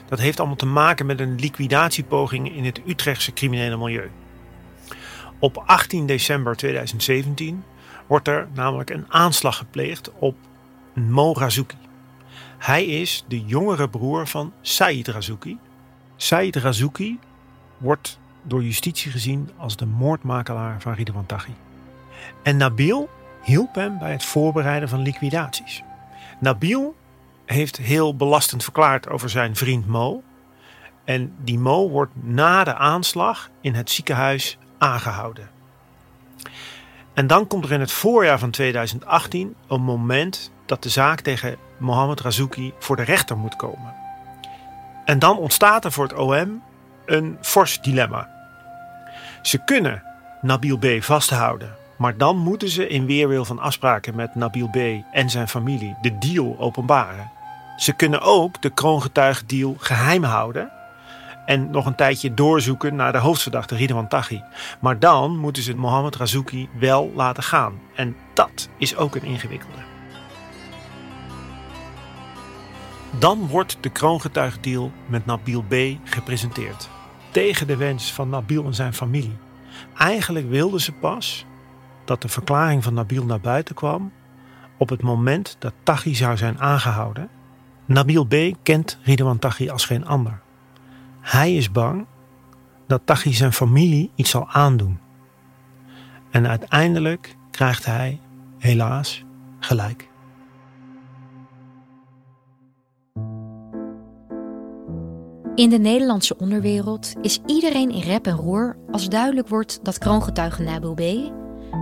Dat 0.09 0.19
heeft 0.19 0.38
allemaal 0.38 0.57
te 0.57 0.66
maken 0.66 1.07
met 1.07 1.21
een 1.21 1.35
liquidatiepoging 1.35 2.57
in 2.57 2.64
het 2.64 2.81
Utrechtse 2.87 3.33
criminele 3.33 3.77
milieu. 3.77 4.11
Op 5.40 5.62
18 5.66 6.07
december 6.07 6.57
2017 6.57 7.64
wordt 8.07 8.29
er 8.29 8.48
namelijk 8.53 8.90
een 8.90 9.05
aanslag 9.09 9.57
gepleegd 9.57 10.11
op 10.18 10.37
Mo 10.92 11.33
Razouki. 11.33 11.76
Hij 12.59 12.85
is 12.85 13.24
de 13.29 13.44
jongere 13.44 13.88
broer 13.88 14.26
van 14.26 14.53
Said 14.61 15.09
Razouki. 15.09 15.59
Said 16.16 16.57
Razouki 16.57 17.18
wordt 17.79 18.18
door 18.42 18.62
justitie 18.62 19.11
gezien 19.11 19.50
als 19.57 19.76
de 19.76 19.87
moordmakelaar 19.87 20.81
van 20.81 20.92
Ridwan 20.92 21.26
Taghi. 21.26 21.53
En 22.42 22.57
Nabil 22.57 23.09
hielp 23.42 23.74
hem 23.74 23.98
bij 23.98 24.12
het 24.12 24.24
voorbereiden 24.24 24.88
van 24.88 25.03
liquidaties. 25.03 25.83
Nabil 26.40 26.96
heeft 27.44 27.76
heel 27.76 28.16
belastend 28.16 28.62
verklaard 28.62 29.09
over 29.09 29.31
zijn 29.31 29.57
vriend 29.57 29.87
Mo. 29.87 30.22
En 31.05 31.35
die 31.38 31.59
Mo 31.59 31.88
wordt 31.88 32.12
na 32.14 32.64
de 32.64 32.74
aanslag 32.74 33.50
in 33.61 33.74
het 33.74 33.90
ziekenhuis 33.90 34.59
aangehouden. 34.81 35.51
En 37.14 37.27
dan 37.27 37.47
komt 37.47 37.64
er 37.64 37.73
in 37.73 37.81
het 37.81 37.93
voorjaar 37.93 38.38
van 38.38 38.51
2018 38.51 39.55
een 39.69 39.83
moment 39.83 40.51
dat 40.66 40.83
de 40.83 40.88
zaak 40.88 41.21
tegen 41.21 41.57
Mohammed 41.79 42.21
Razouki 42.21 42.73
voor 42.79 42.97
de 42.97 43.03
rechter 43.03 43.37
moet 43.37 43.57
komen. 43.57 43.95
En 45.05 45.19
dan 45.19 45.38
ontstaat 45.38 45.85
er 45.85 45.93
voor 45.93 46.05
het 46.05 46.14
OM 46.14 46.62
een 47.07 47.38
fors 47.40 47.81
dilemma. 47.81 48.29
Ze 49.43 49.64
kunnen 49.64 50.03
Nabil 50.40 50.79
B. 50.79 50.87
vasthouden, 51.01 51.77
maar 51.97 52.16
dan 52.16 52.37
moeten 52.37 52.69
ze 52.69 52.88
in 52.88 53.07
weerwil 53.07 53.45
van 53.45 53.59
afspraken 53.59 54.14
met 54.14 54.35
Nabil 54.35 54.69
B. 54.69 54.77
en 55.12 55.31
zijn 55.31 55.49
familie 55.49 55.97
de 56.01 56.19
deal 56.19 56.57
openbaren. 56.59 57.31
Ze 57.77 57.93
kunnen 57.93 58.21
ook 58.21 58.62
de 58.62 58.71
kroongetuigendeal 58.71 59.75
geheim 59.79 60.25
houden 60.25 60.71
en 61.51 61.71
nog 61.71 61.87
een 61.87 61.95
tijdje 61.95 62.35
doorzoeken 62.35 62.95
naar 62.97 63.13
de 63.13 63.19
hoofdverdachte 63.19 63.77
Ridwan 63.77 64.09
Taghi. 64.09 64.43
Maar 64.81 64.99
dan 64.99 65.39
moeten 65.39 65.63
ze 65.63 65.77
Mohammed 65.77 66.17
Razouki 66.17 66.69
wel 66.79 67.13
laten 67.15 67.43
gaan. 67.43 67.81
En 67.95 68.17
dat 68.35 68.69
is 68.77 68.97
ook 68.97 69.15
een 69.15 69.25
ingewikkelde. 69.25 69.79
Dan 73.19 73.47
wordt 73.47 73.77
de 73.81 73.89
kroongetuigendeal 73.89 74.93
met 75.07 75.27
Nabil 75.27 75.63
B. 75.63 75.75
gepresenteerd. 76.05 76.89
Tegen 77.31 77.67
de 77.67 77.77
wens 77.77 78.13
van 78.13 78.29
Nabil 78.29 78.65
en 78.65 78.75
zijn 78.75 78.95
familie. 78.95 79.37
Eigenlijk 79.97 80.49
wilden 80.49 80.81
ze 80.81 80.93
pas 80.93 81.47
dat 82.05 82.23
de 82.23 82.29
verklaring 82.29 82.85
van 82.85 82.95
Nabil 82.95 83.25
naar 83.25 83.41
buiten 83.41 83.75
kwam 83.75 84.13
op 84.77 84.89
het 84.89 85.03
moment 85.03 85.57
dat 85.59 85.73
Taghi 85.83 86.15
zou 86.15 86.37
zijn 86.37 86.61
aangehouden. 86.61 87.29
Nabil 87.85 88.25
B. 88.25 88.35
kent 88.63 88.99
Ridwan 89.03 89.39
Taghi 89.39 89.71
als 89.71 89.85
geen 89.85 90.07
ander. 90.07 90.41
Hij 91.21 91.57
is 91.57 91.71
bang 91.71 92.07
dat 92.87 93.01
Taghi 93.05 93.33
zijn 93.33 93.53
familie 93.53 94.11
iets 94.14 94.31
zal 94.31 94.49
aandoen. 94.49 94.99
En 96.31 96.47
uiteindelijk 96.49 97.37
krijgt 97.51 97.87
hij, 97.87 98.21
helaas, 98.59 99.25
gelijk. 99.59 100.09
In 105.55 105.71
de 105.71 105.79
Nederlandse 105.79 106.37
onderwereld 106.37 107.12
is 107.23 107.41
iedereen 107.47 107.91
in 107.91 108.03
rep 108.03 108.27
en 108.27 108.37
roer 108.37 108.77
als 108.91 109.09
duidelijk 109.09 109.49
wordt 109.49 109.81
dat 109.83 109.99
kroongetuige 109.99 110.62
Nabil 110.62 110.95
B. 110.95 111.03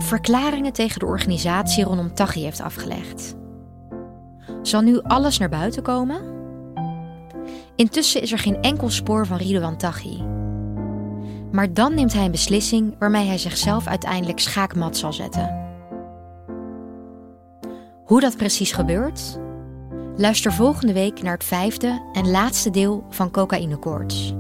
verklaringen 0.03 0.73
tegen 0.73 0.99
de 0.99 1.07
organisatie 1.07 1.85
rondom 1.85 2.15
Taghi 2.15 2.43
heeft 2.43 2.61
afgelegd. 2.61 3.37
Zal 4.63 4.81
nu 4.81 5.01
alles 5.03 5.39
naar 5.39 5.49
buiten 5.49 5.83
komen? 5.83 6.38
Intussen 7.79 8.23
is 8.23 8.33
er 8.33 8.39
geen 8.39 8.63
enkel 8.63 8.91
spoor 8.91 9.27
van 9.27 9.37
Ridwan 9.37 9.77
Taghi. 9.77 10.23
Maar 11.53 11.73
dan 11.73 11.95
neemt 11.95 12.13
hij 12.13 12.25
een 12.25 12.31
beslissing 12.31 12.95
waarmee 12.99 13.27
hij 13.27 13.39
zichzelf 13.39 13.87
uiteindelijk 13.87 14.39
schaakmat 14.39 14.97
zal 14.97 15.13
zetten. 15.13 15.67
Hoe 18.05 18.21
dat 18.21 18.37
precies 18.37 18.73
gebeurt? 18.73 19.39
Luister 20.17 20.53
volgende 20.53 20.93
week 20.93 21.23
naar 21.23 21.33
het 21.33 21.45
vijfde 21.45 22.11
en 22.13 22.31
laatste 22.31 22.71
deel 22.71 23.07
van 23.11 23.31
Cocaïne 23.31 23.77
Koorts. 23.77 24.35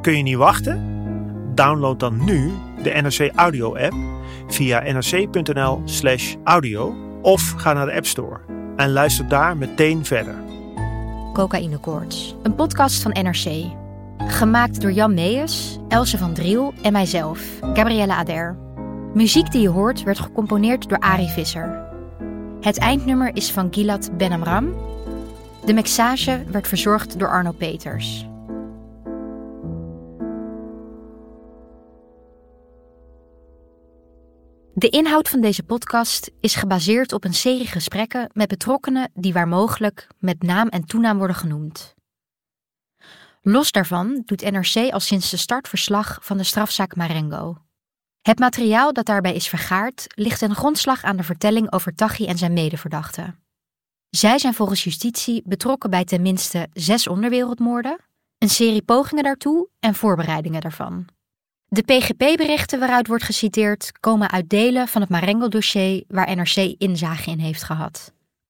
Kun 0.00 0.16
je 0.16 0.22
niet 0.22 0.36
wachten? 0.36 0.92
Download 1.54 1.98
dan 1.98 2.24
nu 2.24 2.52
de 2.82 2.90
NRC 2.90 3.30
Audio 3.34 3.76
app 3.76 3.94
via 4.46 4.92
nrc.nl/audio 4.92 6.94
Of 7.22 7.54
ga 7.56 7.72
naar 7.72 7.86
de 7.86 7.94
App 7.94 8.06
Store 8.06 8.40
en 8.76 8.92
luister 8.92 9.28
daar 9.28 9.56
meteen 9.56 10.04
verder. 10.04 10.43
Cocaïnekoorts, 11.34 12.34
een 12.42 12.54
podcast 12.54 13.02
van 13.02 13.10
NRC. 13.10 13.64
Gemaakt 14.18 14.80
door 14.80 14.92
Jan 14.92 15.14
Meijers, 15.14 15.78
Else 15.88 16.18
van 16.18 16.34
Driel 16.34 16.72
en 16.82 16.92
mijzelf, 16.92 17.40
Gabrielle 17.60 18.14
Ader. 18.14 18.56
Muziek 19.14 19.52
die 19.52 19.60
je 19.60 19.68
hoort 19.68 20.02
werd 20.02 20.18
gecomponeerd 20.18 20.88
door 20.88 20.98
Ari 20.98 21.28
Visser. 21.28 21.86
Het 22.60 22.78
eindnummer 22.78 23.36
is 23.36 23.52
van 23.52 23.68
Gilad 23.70 24.16
Benamram. 24.16 24.74
De 25.64 25.72
mixage 25.72 26.44
werd 26.50 26.68
verzorgd 26.68 27.18
door 27.18 27.28
Arno 27.28 27.52
Peters. 27.52 28.26
De 34.76 34.88
inhoud 34.88 35.28
van 35.28 35.40
deze 35.40 35.62
podcast 35.62 36.30
is 36.40 36.54
gebaseerd 36.54 37.12
op 37.12 37.24
een 37.24 37.34
serie 37.34 37.66
gesprekken 37.66 38.30
met 38.32 38.48
betrokkenen 38.48 39.10
die 39.14 39.32
waar 39.32 39.48
mogelijk 39.48 40.06
met 40.18 40.42
naam 40.42 40.68
en 40.68 40.84
toenaam 40.84 41.18
worden 41.18 41.36
genoemd. 41.36 41.94
Los 43.42 43.72
daarvan 43.72 44.22
doet 44.24 44.50
NRC 44.50 44.92
al 44.92 45.00
sinds 45.00 45.30
de 45.30 45.36
start 45.36 45.68
verslag 45.68 46.18
van 46.20 46.36
de 46.36 46.44
strafzaak 46.44 46.96
Marengo. 46.96 47.56
Het 48.22 48.38
materiaal 48.38 48.92
dat 48.92 49.06
daarbij 49.06 49.34
is 49.34 49.48
vergaard 49.48 50.06
ligt 50.14 50.38
ten 50.38 50.54
grondslag 50.54 51.02
aan 51.04 51.16
de 51.16 51.22
vertelling 51.22 51.72
over 51.72 51.94
Taghi 51.94 52.26
en 52.26 52.38
zijn 52.38 52.52
medeverdachten. 52.52 53.44
Zij 54.10 54.38
zijn 54.38 54.54
volgens 54.54 54.84
justitie 54.84 55.42
betrokken 55.44 55.90
bij 55.90 56.04
tenminste 56.04 56.68
zes 56.72 57.06
onderwereldmoorden, 57.06 57.98
een 58.38 58.50
serie 58.50 58.82
pogingen 58.82 59.24
daartoe 59.24 59.68
en 59.80 59.94
voorbereidingen 59.94 60.60
daarvan. 60.60 61.13
De 61.74 61.82
PGP-berichten 61.82 62.78
waaruit 62.78 63.06
wordt 63.06 63.24
geciteerd 63.24 63.92
komen 64.00 64.30
uit 64.30 64.48
delen 64.48 64.88
van 64.88 65.00
het 65.00 65.10
Marengo-dossier 65.10 66.04
waar 66.08 66.36
NRC 66.36 66.74
inzage 66.78 67.30
in 67.30 67.38
heeft 67.38 67.62
gehad. 67.62 68.12